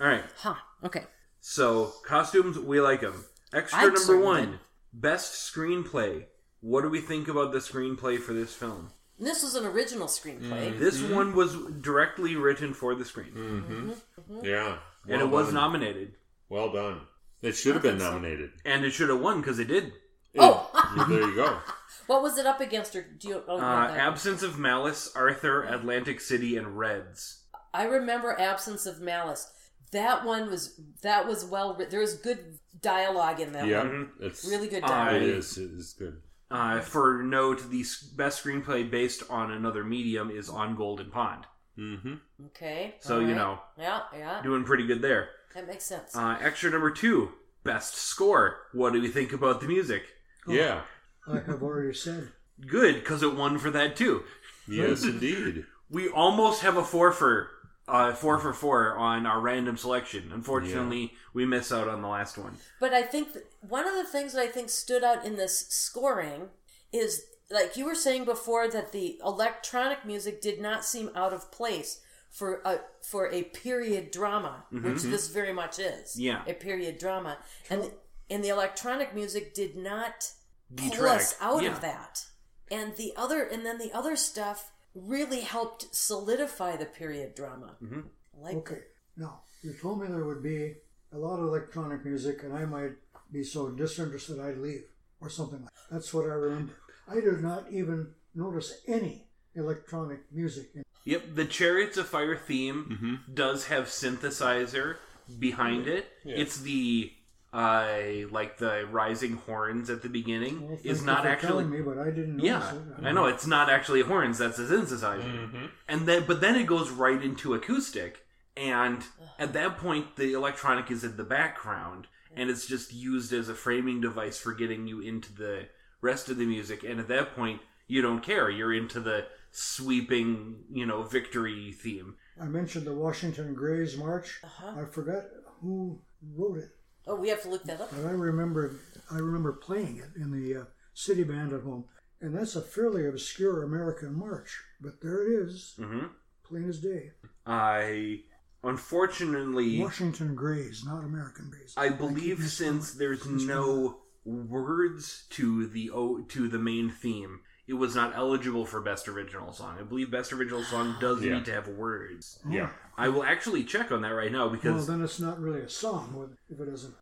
All 0.00 0.06
right. 0.06 0.24
Ha. 0.38 0.62
Okay. 0.84 1.04
So 1.40 1.92
costumes, 2.06 2.58
we 2.58 2.80
like 2.80 3.00
them. 3.00 3.24
Extra 3.52 3.80
I 3.80 3.86
number 3.86 4.18
one, 4.20 4.50
did. 4.52 4.60
best 4.92 5.52
screenplay. 5.52 6.26
What 6.60 6.82
do 6.82 6.88
we 6.88 7.00
think 7.00 7.26
about 7.26 7.50
the 7.52 7.58
screenplay 7.58 8.18
for 8.20 8.32
this 8.32 8.54
film? 8.54 8.90
This 9.18 9.42
was 9.42 9.54
an 9.56 9.64
original 9.66 10.06
screenplay. 10.06 10.78
This 10.78 11.02
one 11.02 11.34
was 11.34 11.56
directly 11.80 12.36
written 12.36 12.72
for 12.74 12.94
the 12.94 13.04
screen, 13.04 13.32
Mm-hmm. 13.34 14.44
Yeah. 14.44 14.78
and 15.08 15.18
Well 15.18 15.20
it 15.20 15.30
was 15.30 15.46
done. 15.46 15.54
nominated, 15.54 16.14
Well 16.48 16.72
done. 16.72 17.00
It 17.42 17.52
should 17.52 17.74
have 17.74 17.82
been 17.82 17.98
nominated. 17.98 18.50
and 18.64 18.84
it 18.84 18.90
should 18.90 19.08
have 19.08 19.20
won 19.20 19.40
because 19.40 19.58
it 19.58 19.68
did. 19.68 19.92
Oh! 20.38 20.70
Yeah, 20.96 21.04
there 21.08 21.20
you 21.28 21.34
go. 21.34 21.58
What 22.06 22.22
was 22.22 22.38
it 22.38 22.46
up 22.46 22.60
against? 22.60 22.96
Or 22.96 23.02
do 23.02 23.28
you? 23.28 23.42
Oh, 23.46 23.58
Uh, 23.58 23.60
Absence 23.96 24.42
of 24.42 24.58
Malice, 24.58 25.12
Arthur, 25.14 25.62
Atlantic 25.62 26.20
City, 26.20 26.56
and 26.56 26.76
Reds. 26.76 27.44
I 27.72 27.84
remember 27.84 28.34
Absence 28.38 28.84
of 28.84 29.00
Malice. 29.00 29.48
That 29.92 30.24
one 30.24 30.50
was 30.50 30.80
that 31.02 31.28
was 31.28 31.44
well. 31.44 31.76
writ- 31.76 31.90
There 31.90 32.00
was 32.00 32.14
good 32.14 32.58
dialogue 32.82 33.38
in 33.38 33.52
that 33.52 33.66
Yeah, 33.66 33.78
one. 33.84 34.10
it's 34.20 34.44
Really 34.48 34.66
good 34.68 34.82
I- 34.82 34.88
dialogue. 34.88 35.22
It 35.22 35.28
is. 35.28 35.56
It 35.56 35.70
is 35.70 35.94
good. 35.96 36.20
Uh, 36.50 36.80
for 36.80 37.22
note, 37.22 37.70
the 37.70 37.80
s- 37.82 38.02
best 38.02 38.42
screenplay 38.44 38.90
based 38.90 39.22
on 39.30 39.52
another 39.52 39.84
medium 39.84 40.30
is 40.32 40.48
on 40.48 40.74
Golden 40.74 41.10
Pond. 41.12 41.44
Mm-hmm. 41.78 42.14
Okay. 42.46 42.96
So, 43.00 43.16
all 43.16 43.22
you 43.22 43.34
know. 43.36 43.60
Yeah, 43.78 44.00
yeah. 44.16 44.42
Doing 44.42 44.64
pretty 44.64 44.86
good 44.86 45.00
there. 45.00 45.28
That 45.54 45.66
makes 45.66 45.84
sense. 45.84 46.16
Uh, 46.16 46.36
extra 46.40 46.70
number 46.70 46.90
two, 46.90 47.32
best 47.64 47.94
score. 47.94 48.58
What 48.72 48.92
do 48.92 49.00
we 49.00 49.08
think 49.08 49.32
about 49.32 49.60
the 49.60 49.68
music? 49.68 50.02
Yeah. 50.46 50.82
I 51.26 51.40
have 51.40 51.62
already 51.62 51.94
said. 51.94 52.28
Good, 52.66 52.96
because 52.96 53.22
it 53.22 53.34
won 53.34 53.58
for 53.58 53.70
that 53.70 53.96
too. 53.96 54.24
Yes, 54.68 55.04
indeed. 55.04 55.66
We 55.92 56.08
almost 56.08 56.62
have 56.62 56.76
a 56.76 56.84
four 56.84 57.10
for 57.10 57.50
uh, 57.88 58.12
four 58.12 58.38
for 58.38 58.52
four 58.52 58.96
on 58.96 59.26
our 59.26 59.40
random 59.40 59.76
selection. 59.76 60.30
Unfortunately, 60.32 61.14
we 61.34 61.44
miss 61.44 61.72
out 61.72 61.88
on 61.88 62.00
the 62.00 62.06
last 62.06 62.38
one. 62.38 62.58
But 62.78 62.92
I 62.92 63.02
think 63.02 63.32
that 63.32 63.50
one 63.68 63.88
of 63.88 63.94
the 63.94 64.04
things 64.04 64.34
that 64.34 64.40
I 64.40 64.46
think 64.46 64.70
stood 64.70 65.02
out 65.02 65.24
in 65.24 65.34
this 65.36 65.66
scoring 65.68 66.50
is 66.92 67.24
like 67.50 67.76
you 67.76 67.84
were 67.84 67.96
saying 67.96 68.24
before 68.24 68.68
that 68.68 68.92
the 68.92 69.18
electronic 69.24 70.04
music 70.04 70.40
did 70.40 70.60
not 70.60 70.84
seem 70.84 71.10
out 71.16 71.32
of 71.32 71.50
place 71.50 72.00
for 72.30 72.60
a 72.64 72.80
for 73.02 73.30
a 73.32 73.42
period 73.44 74.10
drama, 74.10 74.64
which 74.70 75.02
this 75.02 75.28
very 75.28 75.52
much 75.52 75.78
is. 75.78 76.18
Yeah. 76.18 76.42
a 76.46 76.54
period 76.54 76.98
drama, 76.98 77.38
and 77.68 77.90
and 78.30 78.44
the 78.44 78.48
electronic 78.48 79.14
music 79.14 79.54
did 79.54 79.76
not 79.76 80.30
pull 80.76 80.88
Detract. 80.90 81.20
us 81.22 81.36
out 81.40 81.62
Yeah. 81.62 81.72
of 81.72 81.80
that. 81.80 82.24
And 82.70 82.96
the 82.96 83.12
other, 83.16 83.42
and 83.42 83.66
then 83.66 83.78
the 83.78 83.92
other 83.92 84.14
stuff 84.14 84.70
really 84.94 85.40
helped 85.40 85.92
solidify 85.94 86.76
the 86.76 86.86
period 86.86 87.34
drama. 87.34 87.76
Mm-hmm. 87.82 88.00
Like 88.34 88.56
Okay. 88.58 88.82
Now, 89.16 89.42
you 89.62 89.72
told 89.74 90.00
me 90.00 90.06
there 90.06 90.24
would 90.24 90.42
be 90.42 90.76
a 91.12 91.18
lot 91.18 91.40
of 91.40 91.46
electronic 91.48 92.04
music 92.04 92.44
and 92.44 92.54
I 92.54 92.64
might 92.64 92.92
be 93.32 93.42
so 93.42 93.70
disinterested 93.70 94.38
I'd 94.38 94.58
leave 94.58 94.84
or 95.20 95.28
something 95.28 95.60
like 95.62 95.74
that. 95.74 95.90
That's 95.94 96.14
what 96.14 96.24
I 96.26 96.34
remember. 96.34 96.74
I 97.08 97.14
did 97.16 97.40
not 97.42 97.72
even 97.72 98.14
notice 98.36 98.80
any 98.86 99.26
electronic 99.56 100.20
music. 100.32 100.70
In 100.76 100.84
Yep, 101.04 101.34
the 101.34 101.44
Chariots 101.46 101.96
of 101.96 102.06
Fire 102.06 102.36
theme 102.36 103.20
does 103.32 103.66
have 103.66 103.84
synthesizer, 103.86 104.96
behind 105.38 105.86
it. 105.86 106.06
Yeah. 106.24 106.34
It's 106.36 106.60
the 106.60 107.12
uh 107.52 108.28
like 108.30 108.58
the 108.58 108.86
rising 108.92 109.32
horns 109.38 109.90
at 109.90 110.02
the 110.02 110.08
beginning 110.08 110.68
Well, 110.68 110.78
is 110.84 111.02
not 111.02 111.26
actually 111.26 111.48
telling 111.48 111.70
me, 111.70 111.80
but 111.80 111.98
I 111.98 112.10
didn't 112.10 112.38
yeah, 112.38 112.72
it. 112.74 112.80
I 113.04 113.10
know 113.10 113.26
it's 113.26 113.46
not 113.46 113.68
actually 113.68 114.02
horns. 114.02 114.38
That's 114.38 114.58
a 114.60 114.66
synthesizer, 114.66 115.24
Mm-hmm. 115.24 115.66
and 115.88 116.06
then 116.06 116.24
but 116.28 116.40
then 116.40 116.54
it 116.54 116.66
goes 116.68 116.90
right 116.90 117.20
into 117.20 117.54
acoustic, 117.54 118.24
and 118.56 119.02
at 119.38 119.52
that 119.54 119.78
point 119.78 120.14
the 120.16 120.32
electronic 120.32 120.90
is 120.92 121.02
in 121.02 121.16
the 121.16 121.24
background, 121.24 122.06
and 122.36 122.50
it's 122.50 122.66
just 122.66 122.92
used 122.92 123.32
as 123.32 123.48
a 123.48 123.54
framing 123.56 124.00
device 124.00 124.38
for 124.38 124.52
getting 124.52 124.86
you 124.86 125.00
into 125.00 125.32
the 125.32 125.66
rest 126.00 126.28
of 126.28 126.36
the 126.38 126.46
music. 126.46 126.84
And 126.84 127.00
at 127.00 127.08
that 127.08 127.34
point, 127.34 127.60
you 127.88 128.00
don't 128.00 128.22
care. 128.22 128.48
You're 128.48 128.72
into 128.72 129.00
the 129.00 129.26
sweeping, 129.50 130.64
you 130.70 130.86
know, 130.86 131.02
victory 131.02 131.72
theme. 131.72 132.14
I 132.40 132.46
mentioned 132.46 132.86
the 132.86 132.94
Washington 132.94 133.54
Grays 133.54 133.96
March. 133.96 134.40
Uh-huh. 134.44 134.80
I 134.80 134.84
forgot 134.84 135.24
who 135.60 136.00
wrote 136.36 136.58
it, 136.58 136.70
Oh, 137.06 137.16
we 137.16 137.28
have 137.28 137.42
to 137.42 137.48
look 137.50 137.64
that 137.64 137.80
up. 137.80 137.90
but 137.90 138.06
I 138.06 138.12
remember 138.12 138.76
I 139.10 139.16
remember 139.18 139.52
playing 139.52 139.96
it 139.98 140.20
in 140.20 140.30
the 140.30 140.60
uh, 140.60 140.64
city 140.94 141.24
band 141.24 141.52
at 141.52 141.62
home, 141.62 141.84
and 142.20 142.36
that's 142.36 142.56
a 142.56 142.62
fairly 142.62 143.06
obscure 143.06 143.62
American 143.62 144.14
march. 144.14 144.58
But 144.80 145.00
there 145.02 145.26
it 145.26 145.46
is, 145.46 145.74
hmm 145.76 146.06
plain 146.44 146.68
as 146.68 146.78
day. 146.80 147.12
I 147.46 148.20
unfortunately. 148.62 149.80
Washington 149.80 150.34
Grays, 150.34 150.84
not 150.84 151.04
American 151.04 151.50
Grays. 151.50 151.74
I 151.76 151.88
keep 151.88 151.98
believe 151.98 152.42
since 152.48 152.92
there's 152.94 153.26
no 153.26 153.98
words 154.24 155.24
to 155.30 155.66
the 155.66 155.90
o 155.90 156.20
to 156.22 156.48
the 156.48 156.58
main 156.58 156.90
theme, 156.90 157.40
it 157.70 157.74
was 157.74 157.94
not 157.94 158.14
eligible 158.16 158.66
for 158.66 158.80
best 158.80 159.06
original 159.08 159.52
song. 159.52 159.76
I 159.78 159.82
believe 159.84 160.10
best 160.10 160.32
original 160.32 160.64
song 160.64 160.96
does 161.00 161.22
Yeah. 161.22 161.34
need 161.36 161.44
to 161.46 161.52
have 161.52 161.68
words. 161.68 162.40
Yeah. 162.48 162.70
I 162.98 163.08
will 163.08 163.22
actually 163.22 163.62
check 163.64 163.92
on 163.92 164.02
that 164.02 164.08
right 164.22 164.32
now 164.32 164.48
because 164.48 164.74
Well, 164.88 164.96
then 164.98 165.04
it's 165.04 165.20
not 165.20 165.38
really 165.40 165.60
a 165.60 165.68
song 165.68 166.36
if 166.48 166.58
it 166.60 166.68
isn't. 166.68 166.94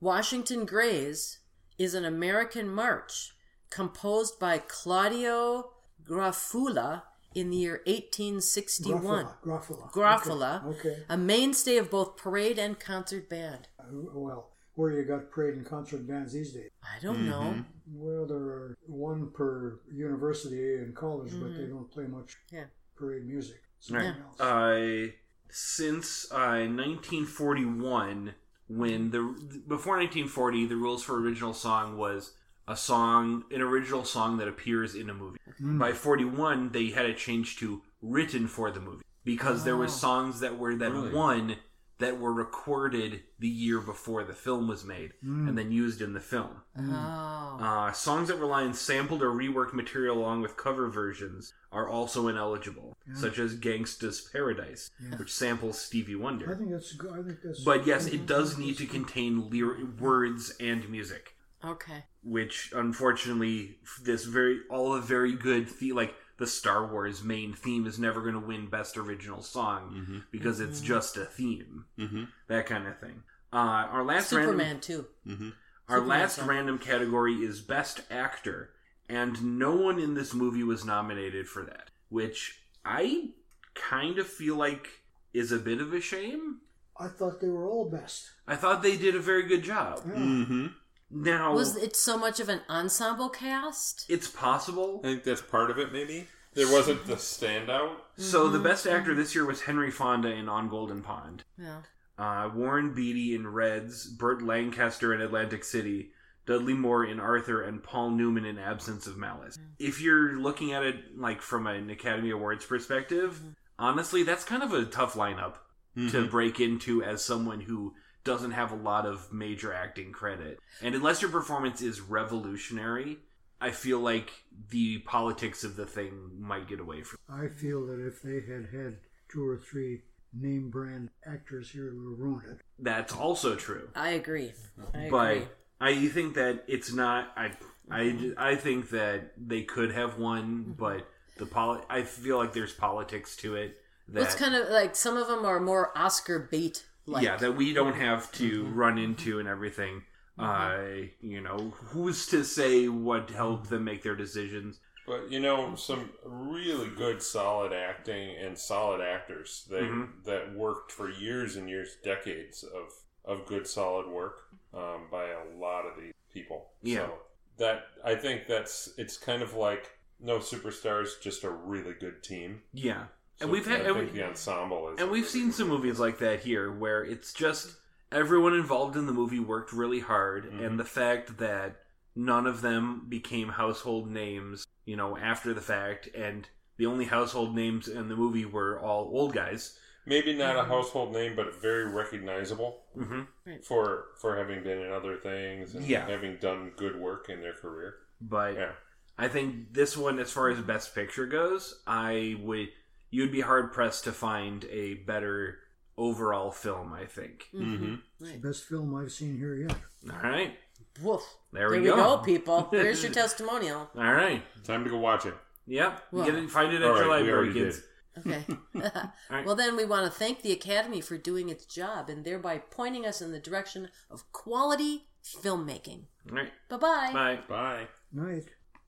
Washington 0.00 0.64
Grays 0.64 1.38
is 1.78 1.92
an 1.94 2.04
American 2.06 2.68
march 2.68 3.36
composed 3.68 4.38
by 4.40 4.58
Claudio 4.58 5.72
Grafulla 6.02 7.02
in 7.34 7.50
the 7.50 7.58
year 7.58 7.82
1861. 7.86 9.26
Groffula. 9.44 9.92
Groffula, 9.92 10.64
Okay. 10.66 10.78
okay. 10.88 11.04
a 11.08 11.16
mainstay 11.18 11.76
of 11.76 11.90
both 11.90 12.16
parade 12.16 12.58
and 12.58 12.80
concert 12.80 13.28
band. 13.28 13.68
Uh, 13.78 13.84
Well, 14.14 14.50
where 14.80 14.92
you 14.92 15.04
got 15.04 15.30
parade 15.30 15.54
and 15.54 15.66
concert 15.66 16.08
bands 16.08 16.32
these 16.32 16.52
days? 16.52 16.70
I 16.82 16.98
don't 17.02 17.28
know. 17.28 17.62
Well, 17.92 18.24
there 18.26 18.38
are 18.38 18.78
one 18.86 19.30
per 19.30 19.78
university 19.92 20.76
and 20.76 20.94
college, 20.96 21.32
but 21.38 21.54
they 21.56 21.64
don't 21.66 21.90
play 21.90 22.04
much 22.06 22.36
Yeah. 22.50 22.64
parade 22.96 23.26
music. 23.26 23.60
Right. 23.90 24.04
Something 24.14 24.22
else. 24.22 24.40
uh, 24.40 25.06
since 25.50 26.30
uh, 26.32 26.64
1941, 26.66 28.34
when 28.68 29.10
the 29.10 29.20
before 29.68 29.96
1940, 29.98 30.66
the 30.66 30.76
rules 30.76 31.02
for 31.02 31.20
original 31.20 31.52
song 31.52 31.96
was 31.98 32.32
a 32.68 32.76
song, 32.76 33.44
an 33.50 33.60
original 33.60 34.04
song 34.04 34.38
that 34.38 34.48
appears 34.48 34.94
in 34.94 35.10
a 35.10 35.14
movie. 35.14 35.38
Mm. 35.60 35.78
By 35.78 35.92
41, 35.92 36.70
they 36.70 36.90
had 36.90 37.06
it 37.06 37.16
changed 37.18 37.58
to 37.60 37.82
written 38.00 38.46
for 38.46 38.70
the 38.70 38.80
movie 38.80 39.04
because 39.24 39.64
there 39.64 39.76
was 39.76 39.92
Oh. 39.92 39.96
songs 39.96 40.40
that 40.40 40.56
were 40.58 40.74
that 40.76 40.92
Really? 40.92 41.12
won 41.12 41.56
that 42.00 42.18
were 42.18 42.32
recorded 42.32 43.22
the 43.38 43.48
year 43.48 43.78
before 43.80 44.24
the 44.24 44.32
film 44.34 44.66
was 44.68 44.84
made 44.84 45.12
Mm. 45.24 45.48
and 45.48 45.56
then 45.56 45.70
used 45.70 46.00
in 46.02 46.12
the 46.12 46.20
film. 46.20 46.50
Oh. 46.76 47.58
Uh, 47.60 47.92
songs 47.92 48.28
that 48.28 48.36
rely 48.38 48.64
on 48.64 48.74
sampled 48.74 49.22
or 49.22 49.30
reworked 49.30 49.72
material 49.74 50.18
along 50.18 50.40
with 50.42 50.56
cover 50.56 50.88
versions 50.88 51.54
are 51.72 51.88
also 51.88 52.26
ineligible, 52.28 52.96
such 53.14 53.38
as 53.38 53.54
Gangsta's 53.54 54.20
Paradise, 54.32 54.90
Yeah. 55.00 55.16
which 55.18 55.32
samples 55.32 55.78
Stevie 55.80 56.14
I 56.14 56.18
Wonder. 56.18 56.56
think 56.56 56.70
that's. 56.70 56.92
go- 56.94 57.10
I 57.12 57.22
think 57.22 57.38
that's. 57.42 57.62
But 57.62 57.86
yes, 57.86 58.06
it 58.06 58.26
does 58.26 58.58
need 58.58 58.76
to 58.78 58.86
contain 58.86 59.48
lyr- 59.50 59.84
words 59.98 60.52
and 60.58 60.88
music, 60.88 61.36
Okay. 61.64 62.04
which 62.22 62.72
unfortunately, 62.74 63.78
this 64.02 64.24
very 64.24 64.60
all 64.70 64.94
the 64.94 65.00
very 65.00 65.34
good 65.34 65.68
the- 65.78 65.92
like 65.92 66.14
the 66.40 66.46
Star 66.48 66.84
Wars 66.90 67.22
main 67.22 67.52
theme 67.52 67.86
is 67.86 67.98
never 68.00 68.20
going 68.20 68.34
to 68.34 68.40
win 68.40 68.68
Best 68.68 68.96
Original 68.96 69.42
Song 69.42 69.94
Mm-hmm. 69.94 70.18
because 70.32 70.58
it's 70.58 70.80
just 70.80 71.16
a 71.16 71.24
theme, 71.24 71.84
Mm-hmm. 71.98 72.24
that 72.48 72.66
kind 72.66 72.88
of 72.88 72.98
thing. 72.98 73.22
Uh, 73.52 73.56
our 73.92 74.02
last 74.02 74.32
random- 74.32 74.52
Superman 74.58 74.80
too. 74.80 75.06
Mm-hmm. 75.26 75.50
our 75.88 75.98
Superman 75.98 76.08
last 76.18 76.36
song. 76.36 76.48
random 76.48 76.78
category 76.78 77.34
is 77.36 77.60
Best 77.60 78.00
Actor, 78.10 78.70
and 79.08 79.58
no 79.58 79.76
one 79.76 79.98
in 80.00 80.14
this 80.14 80.34
movie 80.34 80.64
was 80.64 80.84
nominated 80.84 81.46
for 81.48 81.62
that, 81.64 81.90
which 82.08 82.60
I 82.84 83.30
kind 83.74 84.18
of 84.18 84.26
feel 84.26 84.56
like 84.56 84.88
is 85.34 85.52
a 85.52 85.58
bit 85.58 85.80
of 85.80 85.92
a 85.92 86.00
shame. 86.00 86.60
I 86.98 87.08
thought 87.08 87.40
they 87.40 87.48
were 87.48 87.66
all 87.68 87.88
best. 87.90 88.30
I 88.46 88.56
thought 88.56 88.82
they 88.82 88.96
did 88.96 89.14
a 89.14 89.20
very 89.20 89.44
good 89.44 89.62
job. 89.62 90.00
Yeah. 90.06 90.68
Mm-hmm. 91.12 91.24
Now, 91.24 91.54
Was 91.54 91.76
it 91.76 91.96
so 91.96 92.16
much 92.18 92.40
of 92.40 92.48
an 92.48 92.60
ensemble 92.68 93.28
cast? 93.28 94.06
it's 94.08 94.28
possible. 94.28 95.00
I 95.04 95.08
think 95.08 95.24
that's 95.24 95.42
part 95.42 95.70
of 95.70 95.78
it. 95.78 95.92
Maybe 95.92 96.28
there 96.54 96.70
wasn't 96.72 97.06
the 97.06 97.14
standout. 97.14 97.96
So 98.16 98.48
the 98.48 98.58
Mhm. 98.58 98.64
best 98.64 98.86
actor 98.86 99.14
this 99.14 99.34
year 99.34 99.44
was 99.44 99.62
Henry 99.62 99.90
Fonda 99.90 100.28
in 100.30 100.48
On 100.48 100.68
Golden 100.68 101.02
Pond, 101.02 101.44
Yeah. 101.58 101.82
uh, 102.18 102.50
Warren 102.54 102.92
Beatty 102.94 103.34
in 103.34 103.46
Reds, 103.48 104.06
Burt 104.06 104.42
Lancaster 104.42 105.12
in 105.14 105.20
Atlantic 105.20 105.64
City, 105.64 106.12
Dudley 106.46 106.74
Moore 106.74 107.04
in 107.04 107.20
Arthur, 107.20 107.62
and 107.62 107.82
Paul 107.82 108.10
Newman 108.10 108.44
in 108.44 108.58
Absence 108.58 109.06
of 109.06 109.16
Malice. 109.16 109.58
If 109.78 110.00
you're 110.00 110.38
looking 110.40 110.72
at 110.72 110.82
it 110.82 111.18
like 111.18 111.42
from 111.42 111.66
an 111.66 111.90
Academy 111.90 112.30
Awards 112.30 112.64
perspective, 112.64 113.40
honestly, 113.78 114.22
that's 114.22 114.44
kind 114.44 114.62
of 114.62 114.72
a 114.72 114.84
tough 114.84 115.14
lineup 115.14 115.54
to 115.96 116.24
Mhm. 116.24 116.30
break 116.30 116.60
into 116.60 117.02
as 117.02 117.24
someone 117.24 117.62
who 117.62 117.94
doesn't 118.24 118.52
have 118.52 118.72
a 118.72 118.76
lot 118.76 119.06
of 119.06 119.32
major 119.32 119.72
acting 119.72 120.12
credit. 120.12 120.58
And 120.82 120.94
unless 120.94 121.22
your 121.22 121.30
performance 121.30 121.80
is 121.80 122.00
revolutionary, 122.00 123.18
I 123.60 123.70
feel 123.70 124.00
like 124.00 124.30
the 124.70 124.98
politics 124.98 125.64
of 125.64 125.76
the 125.76 125.86
thing 125.86 126.30
might 126.38 126.68
get 126.68 126.80
away 126.80 127.02
from. 127.02 127.18
I 127.28 127.48
feel 127.48 127.86
that 127.86 128.04
if 128.04 128.22
they 128.22 128.40
had 128.40 128.68
had 128.72 128.98
two 129.30 129.46
or 129.46 129.58
three 129.58 130.02
name 130.32 130.70
brand 130.70 131.10
actors 131.26 131.70
here, 131.70 131.88
it 131.88 131.94
would 131.94 132.10
have 132.10 132.18
ruined 132.18 132.46
it. 132.50 132.60
That's 132.78 133.12
also 133.12 133.56
true. 133.56 133.88
I 133.94 134.10
agree. 134.10 134.52
I 134.94 135.08
but 135.10 135.30
agree. 135.30 135.48
I 135.80 136.08
think 136.08 136.34
that 136.34 136.64
it's 136.68 136.92
not. 136.92 137.32
I 137.36 137.52
I 137.90 138.32
I 138.36 138.54
think 138.56 138.90
that 138.90 139.32
they 139.36 139.62
could 139.62 139.92
have 139.92 140.18
won, 140.18 140.42
mm-hmm. 140.42 140.72
but 140.72 141.06
the 141.36 141.46
poli- 141.46 141.82
I 141.88 142.02
feel 142.02 142.38
like 142.38 142.52
there's 142.52 142.72
politics 142.72 143.36
to 143.36 143.56
it. 143.56 143.78
That 144.08 144.20
Well, 144.20 144.24
it's 144.24 144.34
kind 144.34 144.54
of 144.54 144.68
like 144.68 144.96
some 144.96 145.16
of 145.16 145.28
them 145.28 145.44
are 145.44 145.60
more 145.60 145.96
Oscar 145.96 146.38
bait 146.50 146.86
like. 147.06 147.22
yeah, 147.24 147.36
that 147.36 147.56
we 147.56 147.72
don't 147.72 147.94
have 147.96 148.30
to 148.32 148.64
run 148.66 148.98
into 148.98 149.38
and 149.38 149.48
everything. 149.48 150.02
Uh, 150.38 150.78
you 151.20 151.40
know, 151.42 151.70
who's 151.76 152.26
to 152.28 152.42
say 152.44 152.88
what 152.88 153.28
helped 153.30 153.68
them 153.68 153.84
make 153.84 154.02
their 154.02 154.16
decisions? 154.16 154.80
But 155.06 155.30
you 155.30 155.40
know, 155.40 155.74
some 155.74 156.10
really 156.24 156.88
good, 156.88 157.22
solid 157.22 157.72
acting 157.72 158.36
and 158.36 158.56
solid 158.56 159.00
actors 159.02 159.66
they 159.68 159.82
Mhm. 159.82 160.24
that 160.24 160.54
worked 160.54 160.92
for 160.92 161.10
years 161.10 161.56
and 161.56 161.68
years, 161.68 161.96
decades 162.02 162.62
of 162.62 162.92
of 163.24 163.44
good, 163.46 163.66
solid 163.66 164.06
work 164.06 164.44
um, 164.72 165.08
by 165.10 165.24
a 165.28 165.44
lot 165.58 165.84
of 165.84 166.00
these 166.00 166.14
people. 166.32 166.70
Yeah. 166.82 167.06
So 167.06 167.18
that 167.58 167.88
I 168.02 168.14
think 168.14 168.46
that's 168.46 168.94
it's 168.96 169.18
kind 169.18 169.42
of 169.42 169.52
like 169.54 169.98
no 170.20 170.38
superstars, 170.38 171.20
just 171.20 171.44
a 171.44 171.50
really 171.50 171.92
good 171.92 172.22
team. 172.22 172.62
Yeah, 172.72 173.06
So 173.40 173.46
and 173.46 173.52
we've 173.52 173.66
had 173.66 173.80
I 173.80 173.84
and, 173.84 173.96
think 173.96 174.12
we, 174.12 174.18
the 174.18 174.26
ensemble 174.28 174.90
is, 174.90 175.00
and 175.00 175.10
we've 175.10 175.26
seen 175.26 175.50
some 175.50 175.68
movies 175.68 175.98
like 175.98 176.18
that 176.18 176.40
here, 176.40 176.70
where 176.70 177.02
it's 177.02 177.32
just 177.32 177.74
everyone 178.12 178.52
involved 178.54 178.96
in 178.96 179.06
the 179.06 179.12
movie 179.12 179.40
worked 179.40 179.72
really 179.72 180.00
hard, 180.00 180.44
Mhm. 180.52 180.66
and 180.66 180.78
the 180.78 180.84
fact 180.84 181.38
that 181.38 181.82
none 182.14 182.46
of 182.46 182.60
them 182.60 183.06
became 183.08 183.48
household 183.48 184.10
names, 184.10 184.66
you 184.84 184.94
know, 184.96 185.16
after 185.16 185.54
the 185.54 185.60
fact, 185.62 186.08
and 186.14 186.48
the 186.76 186.84
only 186.84 187.06
household 187.06 187.54
names 187.54 187.88
in 187.88 188.08
the 188.08 188.16
movie 188.16 188.44
were 188.44 188.78
all 188.78 189.04
old 189.12 189.32
guys. 189.32 189.78
maybe 190.06 190.32
not 190.34 190.56
a 190.56 190.64
household 190.64 191.12
name, 191.12 191.36
but 191.36 191.54
very 191.60 191.84
recognizable 191.86 192.82
hmm 192.94 193.22
for 193.62 194.08
for 194.18 194.36
having 194.36 194.62
been 194.62 194.78
in 194.80 194.90
other 194.90 195.16
things 195.16 195.74
and 195.74 195.84
Yeah. 195.86 196.06
having 196.06 196.36
done 196.38 196.72
good 196.76 196.96
work 196.96 197.28
in 197.28 197.40
their 197.42 197.52
career. 197.52 197.96
But 198.20 198.54
Yeah. 198.54 198.72
I 199.18 199.28
think 199.28 199.72
this 199.74 199.96
one, 199.96 200.18
as 200.18 200.32
far 200.32 200.48
as 200.48 200.58
best 200.62 200.94
picture 200.94 201.26
goes, 201.26 201.82
I 201.86 202.36
would 202.40 202.70
you'd 203.10 203.32
be 203.32 203.40
hard 203.40 203.72
pressed 203.72 204.04
to 204.04 204.12
find 204.12 204.64
a 204.70 204.94
better 204.94 205.58
overall 205.98 206.50
film. 206.50 206.92
I 206.92 207.04
think. 207.06 207.46
Mm-hmm. 207.54 207.94
It's 208.20 208.32
the 208.32 208.38
best 208.38 208.64
film 208.64 208.94
I've 208.94 209.12
seen 209.12 209.36
here 209.38 209.54
yet. 209.54 209.76
All 210.12 210.18
right, 210.30 210.54
Woof. 211.02 211.22
there, 211.52 211.68
There 211.70 211.78
we, 211.80 211.80
we 211.80 211.86
go. 211.88 211.96
go, 211.96 212.18
people. 212.18 212.68
There's 212.72 213.02
your 213.02 213.12
testimonial. 213.12 213.90
All 213.96 214.12
right. 214.14 214.42
Time 214.64 214.84
to 214.84 214.90
go 214.90 214.98
watch 214.98 215.26
it. 215.26 215.34
Yep. 215.66 216.02
Well- 216.12 216.24
Get 216.26 216.34
it, 216.34 216.50
find 216.50 216.72
it 216.72 216.76
at 216.76 216.80
your 216.82 217.00
right, 217.08 217.20
library, 217.20 217.52
kids. 217.52 217.76
did. 217.76 217.84
Okay. 218.18 218.44
right. 219.30 219.46
Well, 219.46 219.54
then 219.54 219.76
we 219.76 219.84
want 219.84 220.04
to 220.04 220.10
thank 220.18 220.42
the 220.42 220.50
Academy 220.50 221.00
for 221.00 221.16
doing 221.16 221.48
its 221.48 221.64
job 221.64 222.10
and 222.10 222.24
thereby 222.24 222.58
pointing 222.58 223.06
us 223.06 223.22
in 223.22 223.30
the 223.30 223.38
direction 223.38 223.88
of 224.10 224.30
quality 224.32 225.06
filmmaking. 225.24 226.02
All 226.28 226.36
right. 226.36 226.50
Bye-bye. 226.68 227.10
Bye. 227.12 227.38
Bye. 227.48 227.86
Night. 228.12 228.46